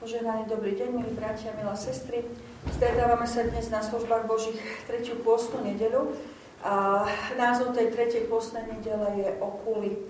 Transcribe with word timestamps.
Požehnaný 0.00 0.48
dobrý 0.48 0.80
deň, 0.80 0.96
milí 0.96 1.12
bratia, 1.12 1.52
milá 1.60 1.76
sestry. 1.76 2.24
Stretávame 2.72 3.28
sa 3.28 3.44
dnes 3.44 3.68
na 3.68 3.84
službách 3.84 4.24
Božích 4.24 4.56
tretiu 4.88 5.20
pôstnu 5.20 5.60
nedelu 5.60 6.16
a 6.64 7.04
názov 7.36 7.76
tej 7.76 7.92
tretej 7.92 8.24
pôstnej 8.24 8.64
nedele 8.64 9.20
je 9.20 9.28
Okuly. 9.44 10.00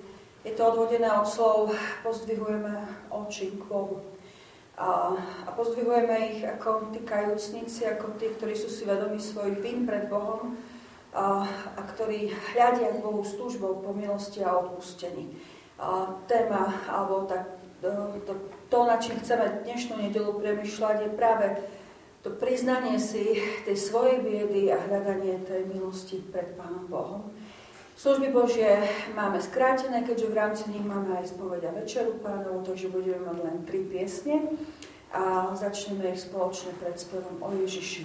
Je 0.46 0.54
to 0.54 0.62
odvodené 0.62 1.10
od 1.10 1.26
slov 1.26 1.74
pozdvihujeme 2.06 2.70
oči 3.10 3.50
k 3.50 3.66
Bohu. 3.66 3.98
A, 4.78 5.18
a 5.18 5.50
pozdvihujeme 5.58 6.38
ich 6.38 6.46
ako 6.46 6.94
tí 6.94 7.02
kajúcnici, 7.02 7.82
ako 7.90 8.14
tí, 8.14 8.30
ktorí 8.30 8.54
sú 8.54 8.70
si 8.70 8.86
vedomi 8.86 9.18
svojich 9.18 9.58
vin 9.58 9.90
pred 9.90 10.06
Bohom 10.06 10.54
a, 11.10 11.42
a 11.50 11.80
ktorí 11.82 12.30
hľadia 12.54 12.94
k 12.94 13.02
Bohu 13.02 13.26
s 13.26 13.34
túžbou 13.34 13.82
po 13.82 13.90
milosti 13.90 14.38
a 14.46 14.54
odpustení. 14.54 15.34
A 15.82 16.14
téma, 16.30 16.78
alebo 16.86 17.26
tak 17.26 17.59
to, 17.80 18.32
to, 18.68 18.78
na 18.84 18.96
čím 19.00 19.16
chceme 19.20 19.64
dnešnú 19.64 19.96
nedelu 19.96 20.32
premyšľať, 20.36 20.96
je 21.02 21.10
práve 21.16 21.46
to 22.20 22.28
priznanie 22.36 23.00
si 23.00 23.40
tej 23.64 23.76
svojej 23.80 24.20
biedy 24.20 24.68
a 24.68 24.76
hľadanie 24.76 25.40
tej 25.48 25.64
milosti 25.72 26.20
pred 26.20 26.52
Pánom 26.52 26.84
Bohom. 26.84 27.32
Služby 27.96 28.32
Božie 28.32 28.80
máme 29.12 29.40
skrátené, 29.40 30.04
keďže 30.04 30.32
v 30.32 30.36
rámci 30.36 30.64
nich 30.72 30.84
máme 30.84 31.20
aj 31.20 31.36
spoveď 31.36 31.68
a 31.68 31.76
večeru 31.80 32.16
pánov, 32.20 32.64
takže 32.64 32.88
budeme 32.88 33.24
mať 33.28 33.38
len 33.44 33.56
tri 33.68 33.84
piesne 33.84 34.56
a 35.12 35.52
začneme 35.52 36.12
ich 36.12 36.24
spoločne 36.24 36.72
pred 36.80 36.96
spevom 36.96 37.40
o 37.44 37.52
Ježiši, 37.60 38.04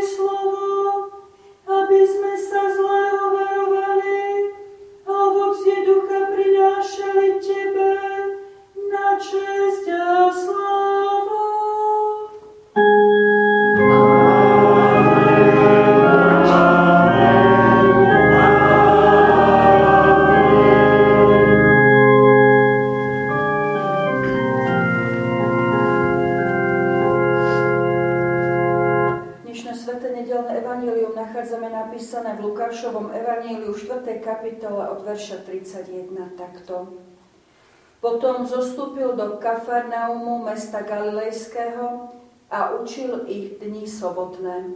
Potom 38.31 38.47
zostúpil 38.47 39.11
do 39.19 39.35
Kafarnaumu, 39.43 40.47
mesta 40.47 40.79
Galilejského, 40.87 42.15
a 42.47 42.79
učil 42.79 43.27
ich 43.27 43.59
dni 43.59 43.83
sobotné. 43.83 44.71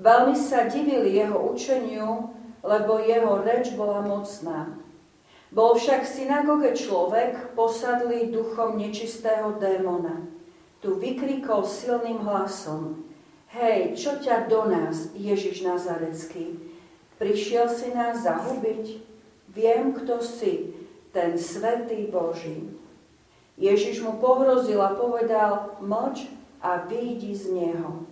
Veľmi 0.00 0.32
sa 0.32 0.64
divili 0.64 1.20
jeho 1.20 1.36
učeniu, 1.52 2.32
lebo 2.64 2.96
jeho 2.96 3.44
reč 3.44 3.76
bola 3.76 4.00
mocná. 4.00 4.72
Bol 5.52 5.76
však 5.76 6.00
v 6.00 6.12
synagóge 6.16 6.80
človek 6.80 7.52
posadlý 7.52 8.32
duchom 8.32 8.80
nečistého 8.80 9.60
démona. 9.60 10.24
Tu 10.80 10.96
vykrikol 10.96 11.68
silným 11.68 12.24
hlasom. 12.24 13.04
Hej, 13.52 14.00
čo 14.00 14.16
ťa 14.16 14.48
do 14.48 14.64
nás, 14.64 15.12
Ježiš 15.12 15.60
Nazarecký? 15.60 16.56
Prišiel 17.20 17.68
si 17.68 17.92
nás 17.92 18.24
zahubiť? 18.24 19.04
Viem, 19.52 19.92
kto 19.92 20.24
si, 20.24 20.72
ten 21.12 21.38
svetý 21.38 22.08
Boží. 22.08 22.68
Ježiš 23.58 24.06
mu 24.06 24.22
pohrozil 24.22 24.78
a 24.78 24.94
povedal, 24.94 25.80
mlč 25.82 26.30
a 26.62 26.86
výjdi 26.86 27.34
z 27.34 27.44
neho. 27.50 28.06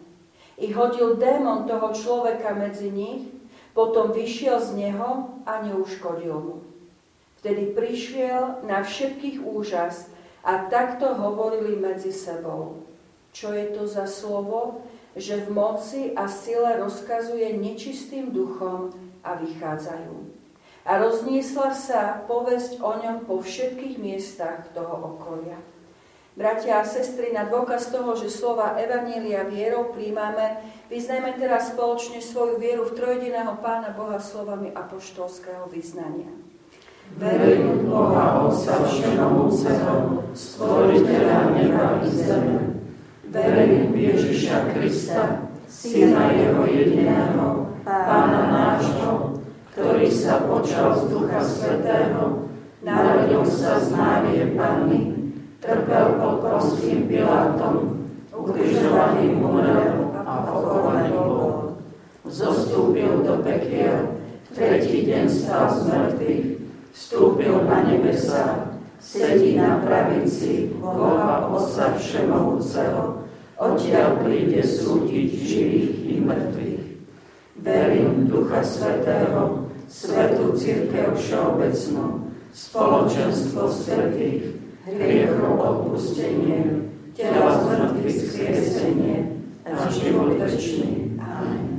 I 0.58 0.72
hodil 0.72 1.20
démon 1.20 1.68
toho 1.68 1.92
človeka 1.94 2.56
medzi 2.56 2.90
nich, 2.90 3.30
potom 3.76 4.10
vyšiel 4.10 4.58
z 4.58 4.70
neho 4.74 5.36
a 5.44 5.62
neuškodil 5.62 6.34
mu. 6.34 6.56
Vtedy 7.44 7.76
prišiel 7.76 8.64
na 8.64 8.82
všetkých 8.82 9.44
úžas 9.44 10.08
a 10.40 10.66
takto 10.66 11.14
hovorili 11.14 11.76
medzi 11.76 12.10
sebou. 12.10 12.82
Čo 13.36 13.52
je 13.52 13.66
to 13.76 13.84
za 13.84 14.08
slovo, 14.08 14.82
že 15.12 15.44
v 15.44 15.52
moci 15.52 16.02
a 16.16 16.26
sile 16.26 16.80
rozkazuje 16.80 17.52
nečistým 17.54 18.32
duchom 18.32 18.90
a 19.20 19.36
vychádzajú 19.36 20.45
a 20.86 20.92
rozniesla 21.02 21.74
sa 21.74 22.22
povesť 22.30 22.78
o 22.78 22.94
ňom 23.02 23.26
po 23.26 23.42
všetkých 23.42 23.98
miestach 23.98 24.70
toho 24.70 25.18
okolia. 25.18 25.58
Bratia 26.36 26.84
a 26.84 26.86
sestry, 26.86 27.32
na 27.32 27.48
dôkaz 27.48 27.88
toho, 27.88 28.12
že 28.12 28.28
slova 28.28 28.76
Evanília 28.76 29.48
vierou 29.48 29.88
príjmame, 29.90 30.62
vyznajme 30.92 31.32
teraz 31.40 31.72
spoločne 31.72 32.20
svoju 32.20 32.60
vieru 32.60 32.84
v 32.86 32.92
trojediného 32.92 33.56
Pána 33.64 33.96
Boha 33.96 34.20
slovami 34.20 34.68
apoštolského 34.70 35.64
vyznania. 35.72 36.28
Verím 37.16 37.88
Boha 37.88 38.44
Otca 38.44 38.84
Všemovúceho, 38.84 40.28
stvoriteľa 40.36 41.38
neba 41.56 42.04
i 42.04 42.08
zeme. 42.12 42.56
Verím 43.32 43.96
Ježiša 43.96 44.76
Krista, 44.76 45.50
Syna 45.64 46.36
Jeho 46.36 46.68
jediného, 46.68 47.72
Pána 47.80 48.42
nášho, 48.52 49.25
ktorý 49.76 50.08
sa 50.08 50.40
počal 50.48 50.96
z 50.96 51.12
Ducha 51.12 51.44
Svetého, 51.44 52.48
narodil 52.80 53.44
sa 53.44 53.76
z 53.76 53.92
Márie 53.92 54.56
Panny, 54.56 55.12
trpel 55.60 56.16
pod 56.16 56.40
Ponským 56.40 57.04
Pilátom, 57.04 58.08
ukrižovaný 58.32 59.36
umrel 59.36 60.16
a 60.16 60.48
pochovaný 60.48 61.12
bol. 61.12 61.76
Zostúpil 62.24 63.20
do 63.20 63.44
pekiel, 63.44 64.16
tretí 64.56 65.04
deň 65.04 65.28
stal 65.28 65.68
z 65.68 65.92
mŕtvych, 65.92 66.46
vstúpil 66.96 67.68
na 67.68 67.84
nebesa, 67.84 68.72
sedí 68.96 69.60
na 69.60 69.84
pravici 69.84 70.72
Boha 70.80 71.52
Otca 71.52 72.00
Všemohúceho, 72.00 73.28
odtiaľ 73.60 74.24
príde 74.24 74.64
súdiť 74.64 75.28
živých 75.36 75.94
i 76.00 76.14
mŕtvych. 76.24 76.84
Verím 77.60 78.24
Ducha 78.24 78.64
Svetého, 78.64 79.65
svetú 79.86 80.54
církev 80.58 81.14
všeobecnú, 81.14 82.34
spoločenstvo 82.50 83.70
svetých, 83.70 84.58
hriechov 84.86 85.58
odpustenie, 85.58 86.90
tela 87.14 87.58
zmrtvých 87.58 88.18
skriesenie 88.22 89.16
a 89.66 89.90
život 89.90 90.38
večný. 90.38 91.18
Amen. 91.18 91.75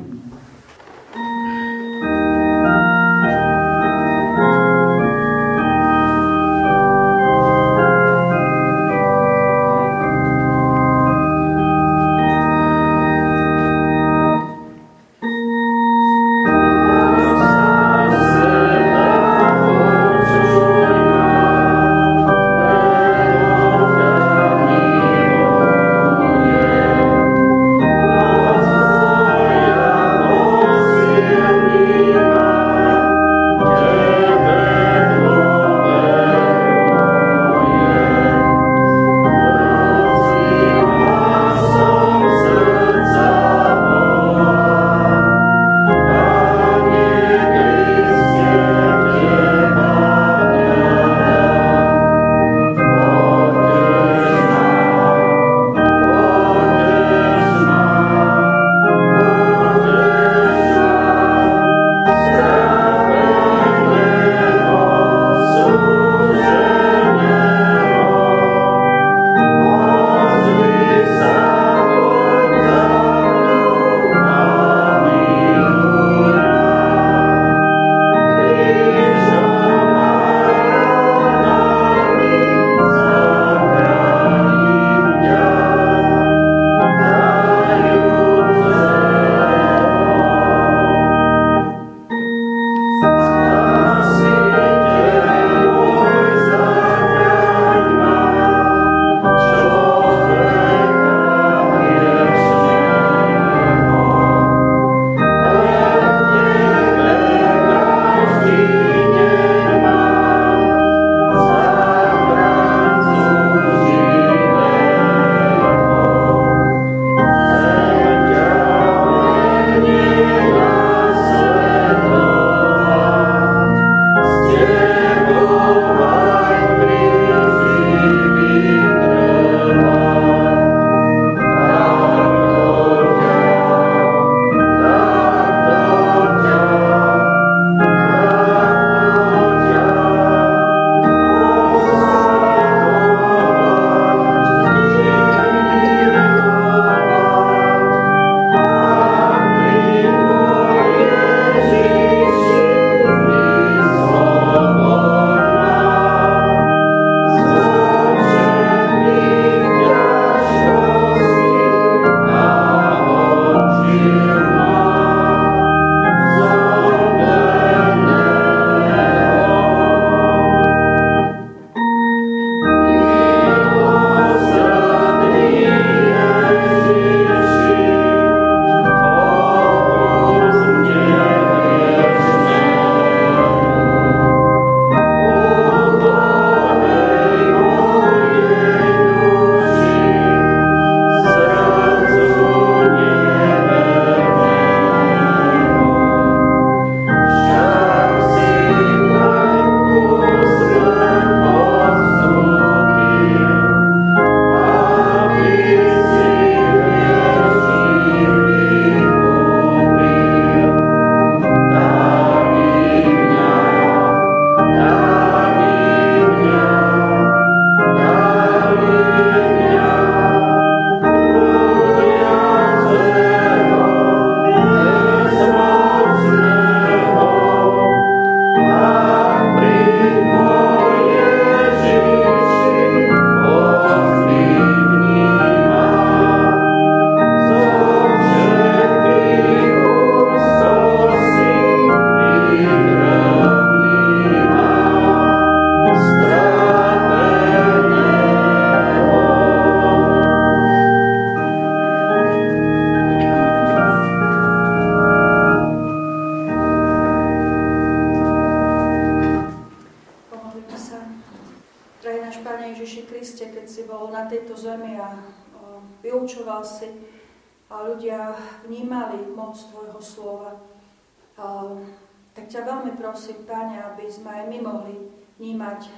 Veľmi 272.87 273.03
prosím, 273.03 273.43
Pane, 273.43 273.83
aby 273.83 274.07
sme 274.07 274.31
aj 274.31 274.43
my 274.47 274.57
mohli 274.63 274.95
vnímať 275.35 275.91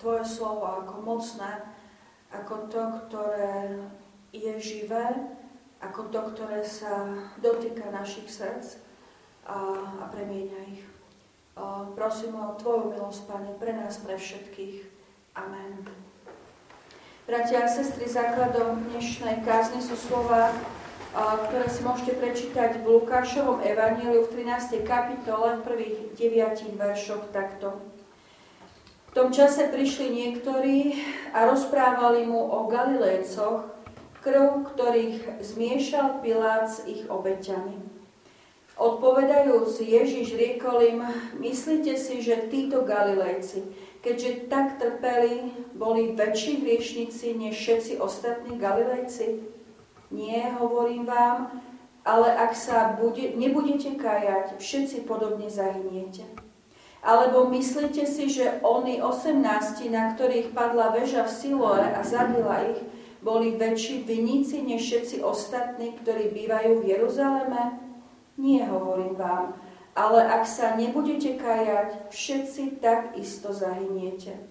Tvoje 0.00 0.24
slovo 0.24 0.64
ako 0.64 1.04
mocné, 1.04 1.68
ako 2.32 2.54
to, 2.72 2.82
ktoré 3.04 3.76
je 4.32 4.56
živé, 4.56 5.04
ako 5.84 6.08
to, 6.08 6.20
ktoré 6.32 6.64
sa 6.64 7.12
dotýka 7.44 7.92
našich 7.92 8.30
srdc 8.32 8.80
a, 9.44 9.76
a 10.00 10.04
premieňa 10.08 10.60
ich. 10.72 10.82
Prosím 11.92 12.40
o 12.40 12.56
Tvoju 12.56 12.96
milosť, 12.96 13.28
Pane, 13.28 13.52
pre 13.60 13.76
nás, 13.76 14.00
pre 14.00 14.16
všetkých. 14.16 14.88
Amen. 15.36 15.84
Bratia 17.28 17.66
a 17.66 17.68
sestry, 17.68 18.08
základom 18.08 18.80
dnešnej 18.96 19.44
kázne 19.44 19.84
sú 19.84 19.92
slova, 19.92 20.56
ktoré 21.16 21.66
si 21.72 21.80
môžete 21.80 22.20
prečítať 22.20 22.84
v 22.84 23.00
Lukášovom 23.00 23.64
evaníliu 23.64 24.28
v 24.28 24.44
13. 24.44 24.84
kapitole 24.84 25.56
v 25.56 25.64
prvých 25.64 25.98
9 26.20 26.76
veršoch 26.76 27.32
takto. 27.32 27.80
V 29.08 29.12
tom 29.16 29.32
čase 29.32 29.72
prišli 29.72 30.12
niektorí 30.12 31.00
a 31.32 31.48
rozprávali 31.48 32.28
mu 32.28 32.44
o 32.44 32.68
Galilejcoch, 32.68 33.72
krv 34.20 34.68
ktorých 34.74 35.40
zmiešal 35.40 36.20
Pilát 36.20 36.68
s 36.68 36.84
ich 36.84 37.08
obeťami. 37.08 37.80
Odpovedajúc, 38.78 39.82
Ježiš 39.82 40.38
riekol 40.38 40.78
im, 40.86 41.00
myslíte 41.42 41.98
si, 41.98 42.22
že 42.22 42.46
títo 42.46 42.86
Galilejci, 42.86 43.66
keďže 44.06 44.46
tak 44.46 44.78
trpeli, 44.78 45.50
boli 45.74 46.14
väčší 46.14 46.62
hriešnici 46.62 47.34
než 47.34 47.58
všetci 47.58 47.98
ostatní 47.98 48.54
Galilejci? 48.54 49.57
Nie, 50.08 50.56
hovorím 50.56 51.04
vám, 51.04 51.60
ale 52.00 52.32
ak 52.32 52.56
sa 52.56 52.96
bude, 52.96 53.36
nebudete 53.36 54.00
kajať, 54.00 54.56
všetci 54.56 55.04
podobne 55.04 55.52
zahyniete. 55.52 56.24
Alebo 57.04 57.46
myslíte 57.52 58.08
si, 58.08 58.32
že 58.32 58.58
oni 58.64 59.04
18, 59.04 59.44
na 59.92 60.16
ktorých 60.16 60.56
padla 60.56 60.90
väža 60.96 61.28
v 61.28 61.30
Siloe 61.30 61.84
a 61.84 62.00
zabila 62.00 62.64
ich, 62.72 62.80
boli 63.20 63.60
väčší 63.60 64.08
viníci 64.08 64.64
než 64.64 64.88
všetci 64.88 65.16
ostatní, 65.20 65.92
ktorí 66.00 66.32
bývajú 66.32 66.80
v 66.80 66.88
Jeruzaleme? 66.96 67.76
Nie, 68.40 68.64
hovorím 68.70 69.18
vám, 69.18 69.60
ale 69.92 70.24
ak 70.24 70.46
sa 70.48 70.78
nebudete 70.78 71.36
kajať, 71.36 72.08
všetci 72.08 72.80
tak 72.80 73.18
isto 73.20 73.52
zahyniete. 73.52 74.47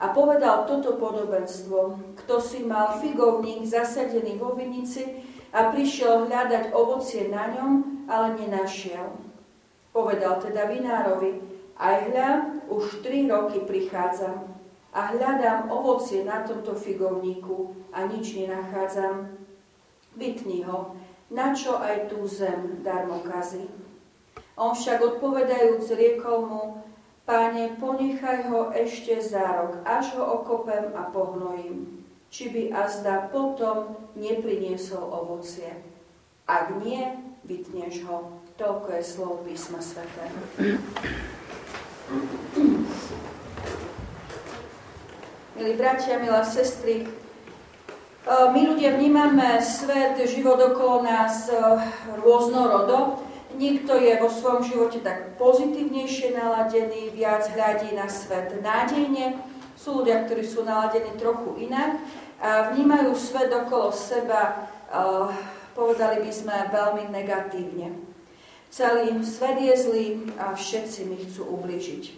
A 0.00 0.16
povedal 0.16 0.64
toto 0.64 0.96
podobenstvo, 0.96 2.00
kto 2.24 2.40
si 2.40 2.64
mal 2.64 2.96
figovník 3.04 3.68
zasadený 3.68 4.40
vo 4.40 4.56
vinici 4.56 5.04
a 5.52 5.68
prišiel 5.68 6.24
hľadať 6.24 6.72
ovocie 6.72 7.28
na 7.28 7.52
ňom, 7.52 7.72
ale 8.08 8.40
nenašiel. 8.40 9.12
Povedal 9.92 10.40
teda 10.40 10.72
vinárovi, 10.72 11.44
aj 11.76 11.96
hľa, 12.08 12.30
už 12.72 13.04
tri 13.04 13.28
roky 13.28 13.60
prichádzam 13.60 14.48
a 14.96 15.00
hľadám 15.12 15.68
ovocie 15.68 16.24
na 16.24 16.48
tomto 16.48 16.72
figovníku 16.72 17.76
a 17.92 18.08
nič 18.08 18.40
nenachádzam. 18.40 19.36
Vytni 20.16 20.64
ho, 20.64 20.96
na 21.28 21.52
čo 21.52 21.78
aj 21.78 22.08
tú 22.08 22.24
zem 22.24 22.82
darmo 22.82 23.22
kazí. 23.22 23.68
On 24.58 24.74
však 24.74 24.98
odpovedajúc 25.00 25.86
riekol 25.94 26.38
mu, 26.46 26.62
Páne, 27.30 27.78
ponechaj 27.78 28.50
ho 28.50 28.74
ešte 28.74 29.22
za 29.22 29.62
rok, 29.62 29.86
až 29.86 30.18
ho 30.18 30.42
okopem 30.42 30.90
a 30.98 31.14
pohnojím. 31.14 32.02
Či 32.26 32.50
by 32.50 32.62
azda 32.74 33.30
potom 33.30 33.94
nepriniesol 34.18 34.98
ovocie. 34.98 35.78
Ak 36.50 36.74
nie, 36.82 37.06
vytneš 37.46 38.02
ho. 38.10 38.34
Toľko 38.58 38.98
je 38.98 39.02
slov 39.06 39.46
písma 39.46 39.78
Sv. 39.78 40.02
Milí 45.54 45.72
bratia, 45.78 46.18
milá 46.18 46.42
sestry, 46.42 47.06
my 48.26 48.60
ľudia 48.74 48.98
vnímame 48.98 49.62
svet, 49.62 50.18
život 50.26 50.58
okolo 50.58 51.06
nás 51.06 51.46
rôznorodo 52.26 53.29
Niekto 53.60 53.92
je 54.00 54.16
vo 54.16 54.32
svojom 54.32 54.64
živote 54.64 55.04
tak 55.04 55.36
pozitívnejšie 55.36 56.32
naladený, 56.32 57.12
viac 57.12 57.44
hľadí 57.52 57.92
na 57.92 58.08
svet 58.08 58.56
nádejne. 58.56 59.36
Sú 59.76 60.00
ľudia, 60.00 60.24
ktorí 60.24 60.40
sú 60.48 60.64
naladení 60.64 61.12
trochu 61.20 61.68
inak 61.68 62.00
a 62.40 62.72
vnímajú 62.72 63.12
svet 63.12 63.52
okolo 63.52 63.92
seba, 63.92 64.64
uh, 64.88 65.28
povedali 65.76 66.24
by 66.24 66.32
sme, 66.32 66.72
veľmi 66.72 67.12
negatívne. 67.12 68.00
Celý 68.72 69.12
svet 69.20 69.60
je 69.60 69.74
zlý 69.76 70.06
a 70.40 70.56
všetci 70.56 71.00
mi 71.04 71.20
chcú 71.20 71.44
ublížiť. 71.60 72.16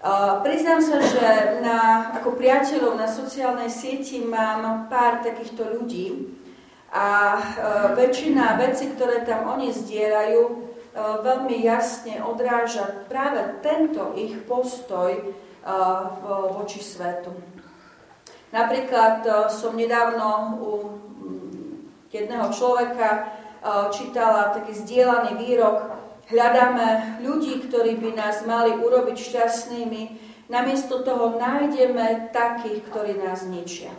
Uh, 0.00 0.40
priznám 0.40 0.80
sa, 0.80 0.96
že 0.96 1.60
na, 1.60 2.08
ako 2.16 2.40
priateľov 2.40 2.96
na 2.96 3.08
sociálnej 3.08 3.68
sieti 3.68 4.24
mám 4.24 4.88
pár 4.88 5.20
takýchto 5.20 5.76
ľudí, 5.76 6.40
a 6.94 7.08
e, 7.34 7.42
väčšina 7.98 8.54
vecí, 8.62 8.94
ktoré 8.94 9.26
tam 9.26 9.50
oni 9.58 9.74
zdieľajú, 9.74 10.42
e, 10.46 10.54
veľmi 11.26 11.56
jasne 11.66 12.22
odráža 12.22 12.86
práve 13.10 13.42
tento 13.66 14.14
ich 14.14 14.38
postoj 14.46 15.10
e, 15.10 15.22
voči 16.54 16.78
svetu. 16.78 17.34
Napríklad 18.54 19.50
som 19.50 19.74
nedávno 19.74 20.54
u 20.62 20.70
jedného 22.14 22.54
človeka 22.54 23.34
čítala 23.90 24.54
taký 24.54 24.70
zdieľaný 24.78 25.42
výrok 25.42 25.94
Hľadáme 26.24 27.20
ľudí, 27.20 27.68
ktorí 27.68 28.00
by 28.00 28.10
nás 28.16 28.48
mali 28.48 28.72
urobiť 28.80 29.12
šťastnými, 29.12 30.02
namiesto 30.48 31.04
toho 31.04 31.36
nájdeme 31.36 32.32
takých, 32.32 32.80
ktorí 32.88 33.20
nás 33.20 33.44
ničia. 33.44 33.92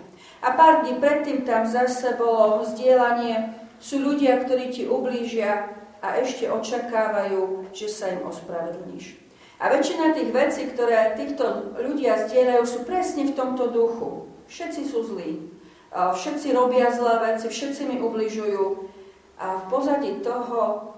A 0.46 0.54
pár 0.54 0.86
dní 0.86 1.02
predtým 1.02 1.42
tam 1.42 1.66
zase 1.66 2.14
bolo 2.22 2.62
vzdielanie, 2.62 3.50
sú 3.82 3.98
ľudia, 3.98 4.46
ktorí 4.46 4.70
ti 4.70 4.86
ublížia 4.86 5.74
a 6.06 6.22
ešte 6.22 6.46
očakávajú, 6.46 7.74
že 7.74 7.90
sa 7.90 8.14
im 8.14 8.22
ospravedlníš. 8.30 9.18
A 9.58 9.74
väčšina 9.74 10.14
tých 10.14 10.30
vecí, 10.30 10.70
ktoré 10.70 11.18
týchto 11.18 11.74
ľudia 11.82 12.30
zdieľajú, 12.30 12.62
sú 12.62 12.80
presne 12.86 13.26
v 13.26 13.34
tomto 13.34 13.74
duchu. 13.74 14.30
Všetci 14.46 14.82
sú 14.86 15.02
zlí. 15.18 15.50
Všetci 15.90 16.54
robia 16.54 16.94
zlé 16.94 17.34
veci, 17.34 17.50
všetci 17.50 17.82
mi 17.90 17.98
ubližujú. 17.98 18.86
A 19.42 19.66
v 19.66 19.66
pozadí 19.66 20.22
toho, 20.22 20.94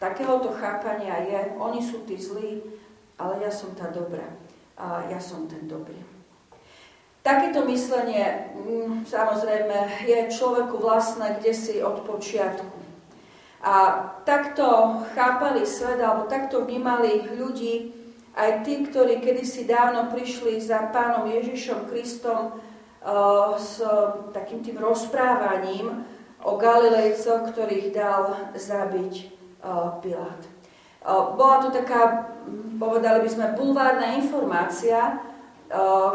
takéhoto 0.00 0.48
chápania 0.56 1.28
je, 1.28 1.40
oni 1.60 1.84
sú 1.84 2.08
tí 2.08 2.16
zlí, 2.16 2.64
ale 3.20 3.44
ja 3.44 3.52
som 3.52 3.76
tá 3.76 3.92
dobrá. 3.92 4.32
A 4.80 5.04
ja 5.12 5.20
som 5.20 5.44
ten 5.44 5.68
dobrý. 5.68 6.07
Takéto 7.22 7.66
myslenie 7.66 8.54
mm, 8.54 9.04
samozrejme 9.04 10.06
je 10.06 10.18
človeku 10.32 10.78
vlastné 10.78 11.42
kde 11.42 11.52
si 11.52 11.74
od 11.82 12.06
počiatku. 12.06 12.78
A 13.58 14.06
takto 14.22 14.64
chápali 15.18 15.66
svet, 15.66 15.98
alebo 15.98 16.30
takto 16.30 16.62
vnímali 16.62 17.26
ľudí 17.34 17.90
aj 18.38 18.62
tí, 18.62 18.86
ktorí 18.86 19.18
kedysi 19.18 19.66
dávno 19.66 20.14
prišli 20.14 20.62
za 20.62 20.94
pánom 20.94 21.26
Ježišom 21.26 21.90
Kristom 21.90 22.54
uh, 22.54 23.58
s 23.58 23.82
takým 24.30 24.62
tým 24.62 24.78
rozprávaním 24.78 26.06
o 26.46 26.54
Galilejcoch, 26.54 27.50
ktorých 27.50 27.90
dal 27.90 28.54
zabiť 28.54 29.14
uh, 29.58 29.98
Pilát. 29.98 30.38
Uh, 31.02 31.34
bola 31.34 31.66
to 31.66 31.74
taká, 31.74 32.30
povedali 32.78 33.26
by 33.26 33.30
sme, 33.30 33.58
bulvárna 33.58 34.14
informácia, 34.22 35.18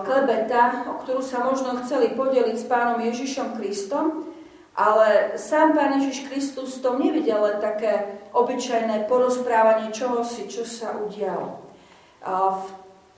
klebeta, 0.03 0.89
o 0.89 0.97
ktorú 1.05 1.21
sa 1.21 1.45
možno 1.45 1.77
chceli 1.85 2.17
podeliť 2.17 2.57
s 2.57 2.65
pánom 2.65 2.97
Ježišom 2.97 3.57
Kristom, 3.61 4.33
ale 4.73 5.37
sám 5.37 5.77
pán 5.77 6.01
Ježiš 6.01 6.25
Kristus 6.25 6.81
tom 6.81 6.97
nevidel 6.97 7.37
len 7.37 7.61
také 7.61 8.17
obyčajné 8.33 9.05
porozprávanie 9.05 9.93
čohosi, 9.93 10.49
čo 10.49 10.65
sa 10.65 10.97
udialo. 10.97 11.61
V 12.57 12.67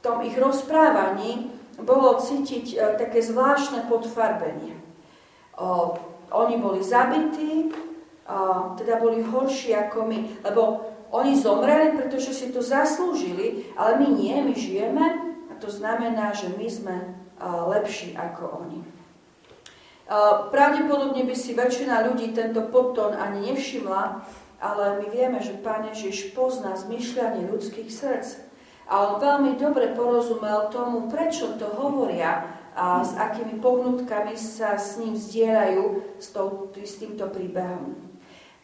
tom 0.03 0.19
ich 0.27 0.35
rozprávaní 0.35 1.55
bolo 1.79 2.19
cítiť 2.19 2.65
e, 2.71 2.75
také 2.95 3.19
zvláštne 3.19 3.87
podfarbenie. 3.91 4.79
Oni 6.31 6.55
boli 6.59 6.79
zabití, 6.83 7.71
teda 8.79 8.99
boli 8.99 9.23
horší 9.23 9.75
ako 9.75 10.07
my, 10.07 10.19
lebo 10.43 10.61
oni 11.15 11.35
zomreli, 11.35 11.95
pretože 11.95 12.35
si 12.35 12.51
to 12.51 12.59
zaslúžili, 12.59 13.71
ale 13.79 14.03
my 14.03 14.07
nie, 14.19 14.35
my 14.43 14.53
žijeme 14.55 15.24
to 15.59 15.71
znamená, 15.71 16.35
že 16.35 16.51
my 16.53 16.67
sme 16.67 16.95
lepší 17.71 18.15
ako 18.15 18.65
oni. 18.65 18.79
Pravdepodobne 20.53 21.25
by 21.25 21.35
si 21.35 21.57
väčšina 21.57 22.05
ľudí 22.05 22.29
tento 22.31 22.61
podtón 22.69 23.17
ani 23.17 23.51
nevšimla, 23.51 24.03
ale 24.61 25.01
my 25.01 25.07
vieme, 25.09 25.41
že 25.41 25.57
Pán 25.59 25.89
Ježiš 25.89 26.31
pozná 26.37 26.77
zmyšľanie 26.77 27.49
ľudských 27.49 27.89
srdc. 27.89 28.45
A 28.85 29.01
on 29.01 29.13
veľmi 29.17 29.57
dobre 29.57 29.97
porozumel 29.97 30.69
tomu, 30.69 31.09
prečo 31.09 31.57
to 31.57 31.65
hovoria 31.73 32.45
a 32.77 33.01
s 33.01 33.17
akými 33.17 33.57
pohnutkami 33.57 34.37
sa 34.37 34.77
s 34.77 35.01
ním 35.01 35.17
zdieľajú 35.17 35.83
s, 36.21 36.27
tou, 36.29 36.69
s 36.75 37.01
týmto 37.01 37.25
príbehom. 37.33 37.97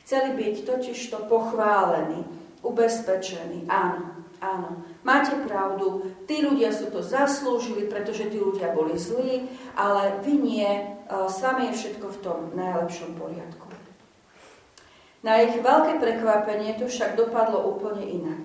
Chceli 0.05 0.37
byť 0.37 0.55
totižto 0.67 1.25
pochválení, 1.25 2.21
ubezpečení. 2.61 3.65
Áno, 3.65 4.27
áno, 4.43 4.85
máte 5.01 5.33
pravdu, 5.45 6.13
tí 6.29 6.45
ľudia 6.45 6.69
sú 6.69 6.93
to 6.93 7.01
zaslúžili, 7.01 7.89
pretože 7.89 8.29
tí 8.29 8.37
ľudia 8.37 8.73
boli 8.73 8.97
zlí, 8.97 9.49
ale 9.73 10.21
vy 10.21 10.33
nie, 10.37 10.69
s 11.09 11.37
vami 11.41 11.69
je 11.69 11.77
všetko 11.77 12.07
v 12.07 12.21
tom 12.21 12.39
najlepšom 12.53 13.17
poriadku. 13.17 13.67
Na 15.21 15.37
ich 15.45 15.53
veľké 15.53 16.01
prekvapenie 16.01 16.81
to 16.81 16.89
však 16.89 17.13
dopadlo 17.13 17.77
úplne 17.77 18.01
inak. 18.09 18.41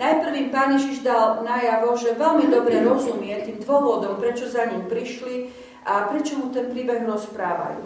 Najprv 0.00 0.32
im 0.40 0.48
pán 0.48 0.72
Ježiš 0.72 1.04
dal 1.04 1.44
najavo, 1.44 1.92
že 2.00 2.16
veľmi 2.16 2.48
dobre 2.48 2.80
rozumie 2.80 3.36
tým 3.44 3.60
dôvodom, 3.60 4.16
prečo 4.16 4.48
za 4.48 4.64
ním 4.64 4.88
prišli 4.88 5.52
a 5.84 6.08
prečo 6.08 6.40
mu 6.40 6.48
ten 6.48 6.72
príbeh 6.72 7.04
rozprávajú. 7.04 7.84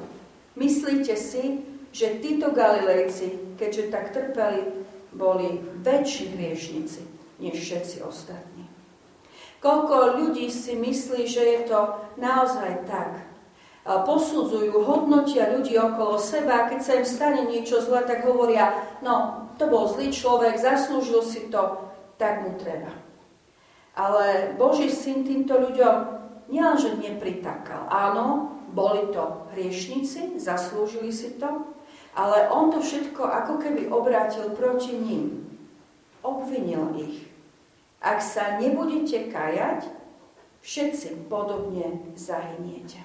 Myslíte 0.54 1.18
si, 1.18 1.66
že 1.90 2.22
títo 2.22 2.54
Galilejci, 2.54 3.58
keďže 3.58 3.90
tak 3.90 4.14
trpeli, 4.14 4.86
boli 5.16 5.58
väčší 5.82 6.36
hriešnici 6.36 7.15
než 7.38 7.56
všetci 7.56 8.02
ostatní. 8.02 8.64
Koľko 9.60 10.20
ľudí 10.20 10.52
si 10.52 10.76
myslí, 10.76 11.26
že 11.26 11.42
je 11.42 11.60
to 11.66 11.80
naozaj 12.20 12.86
tak, 12.86 13.26
posudzujú, 13.86 14.82
hodnotia 14.82 15.54
ľudí 15.54 15.78
okolo 15.78 16.18
seba 16.18 16.66
keď 16.66 16.80
sa 16.82 16.92
im 16.98 17.06
stane 17.06 17.42
niečo 17.46 17.78
zlé, 17.78 18.02
tak 18.02 18.26
hovoria, 18.26 18.74
no, 18.98 19.46
to 19.56 19.70
bol 19.70 19.86
zlý 19.86 20.10
človek, 20.10 20.58
zaslúžil 20.58 21.22
si 21.22 21.46
to, 21.48 21.78
tak 22.18 22.42
mu 22.42 22.58
treba. 22.58 22.90
Ale 23.96 24.52
Boží 24.60 24.92
syn 24.92 25.24
týmto 25.24 25.56
ľuďom 25.56 25.94
nielenže 26.52 27.00
nepritakal. 27.00 27.88
Áno, 27.88 28.52
boli 28.76 29.08
to 29.08 29.48
hriešnici, 29.56 30.36
zaslúžili 30.36 31.08
si 31.08 31.40
to, 31.40 31.64
ale 32.12 32.50
on 32.52 32.68
to 32.68 32.84
všetko 32.84 33.24
ako 33.24 33.56
keby 33.56 33.88
obrátil 33.88 34.52
proti 34.52 34.92
ním. 34.98 35.55
Obvinil 36.26 36.98
ich. 36.98 37.30
Ak 38.02 38.18
sa 38.18 38.58
nebudete 38.58 39.30
kajať, 39.30 39.86
všetci 40.66 41.30
podobne 41.30 42.02
zahyniete. 42.18 42.98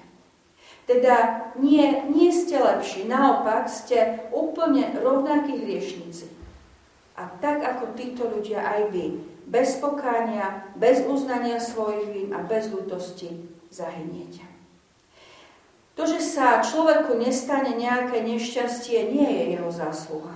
Teda 0.90 1.46
nie, 1.54 2.02
nie 2.10 2.34
ste 2.34 2.58
lepší, 2.58 3.06
naopak 3.06 3.70
ste 3.70 4.26
úplne 4.34 4.90
rovnakí 4.98 5.54
hriešnici. 5.54 6.26
A 7.14 7.30
tak 7.38 7.62
ako 7.62 7.94
títo 7.94 8.26
ľudia 8.26 8.66
aj 8.66 8.90
vy, 8.90 9.22
bez 9.46 9.78
pokánia, 9.78 10.66
bez 10.74 11.06
uznania 11.06 11.62
svojich 11.62 12.10
vín 12.10 12.30
a 12.34 12.42
bez 12.42 12.66
ľutosti 12.74 13.46
zahyniete. 13.70 14.42
To, 15.94 16.08
že 16.08 16.18
sa 16.24 16.64
človeku 16.64 17.14
nestane 17.20 17.78
nejaké 17.78 18.24
nešťastie, 18.24 19.12
nie 19.12 19.28
je 19.28 19.44
jeho 19.54 19.70
zásluha. 19.70 20.34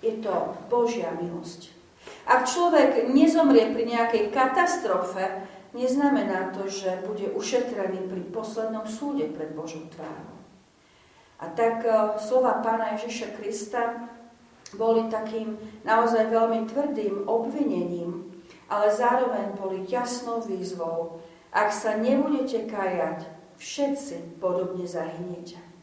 Je 0.00 0.16
to 0.22 0.54
Božia 0.72 1.12
milosť. 1.18 1.74
Ak 2.24 2.48
človek 2.48 3.12
nezomrie 3.12 3.68
pri 3.76 3.84
nejakej 3.84 4.32
katastrofe, 4.32 5.44
neznamená 5.76 6.56
to, 6.56 6.64
že 6.70 7.04
bude 7.04 7.28
ušetrený 7.36 8.08
pri 8.08 8.22
poslednom 8.32 8.88
súde 8.88 9.28
pred 9.28 9.52
Božou 9.52 9.84
tvárou. 9.92 10.32
A 11.42 11.52
tak 11.52 11.84
e, 11.84 11.92
slova 12.22 12.64
pána 12.64 12.96
Ježiša 12.96 13.36
Krista 13.36 14.08
boli 14.80 15.10
takým 15.12 15.60
naozaj 15.84 16.32
veľmi 16.32 16.64
tvrdým 16.70 17.28
obvinením, 17.28 18.32
ale 18.72 18.88
zároveň 18.88 19.52
boli 19.58 19.84
jasnou 19.84 20.40
výzvou. 20.40 21.20
Ak 21.52 21.70
sa 21.70 22.00
nebudete 22.00 22.64
kajať, 22.64 23.28
všetci 23.60 24.40
podobne 24.40 24.88
zahyniete. 24.88 25.73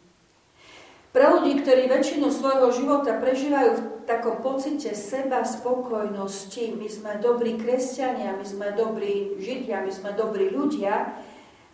Pre 1.12 1.26
ľudí, 1.28 1.60
ktorí 1.60 1.92
väčšinu 1.92 2.32
svojho 2.32 2.72
života 2.72 3.20
prežívajú 3.20 3.72
v 3.76 3.84
takom 4.08 4.40
pocite 4.40 4.96
seba 4.96 5.44
spokojnosti, 5.44 6.72
my 6.80 6.88
sme 6.88 7.12
dobrí 7.20 7.60
kresťania, 7.60 8.40
my 8.40 8.46
sme 8.48 8.72
dobrí 8.72 9.36
židia, 9.36 9.84
my 9.84 9.92
sme 9.92 10.16
dobrí 10.16 10.48
ľudia 10.56 11.12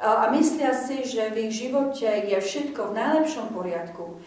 a 0.02 0.34
myslia 0.34 0.74
si, 0.74 1.06
že 1.06 1.30
v 1.30 1.50
ich 1.50 1.54
živote 1.54 2.06
je 2.06 2.34
všetko 2.34 2.90
v 2.90 2.98
najlepšom 2.98 3.54
poriadku. 3.54 4.18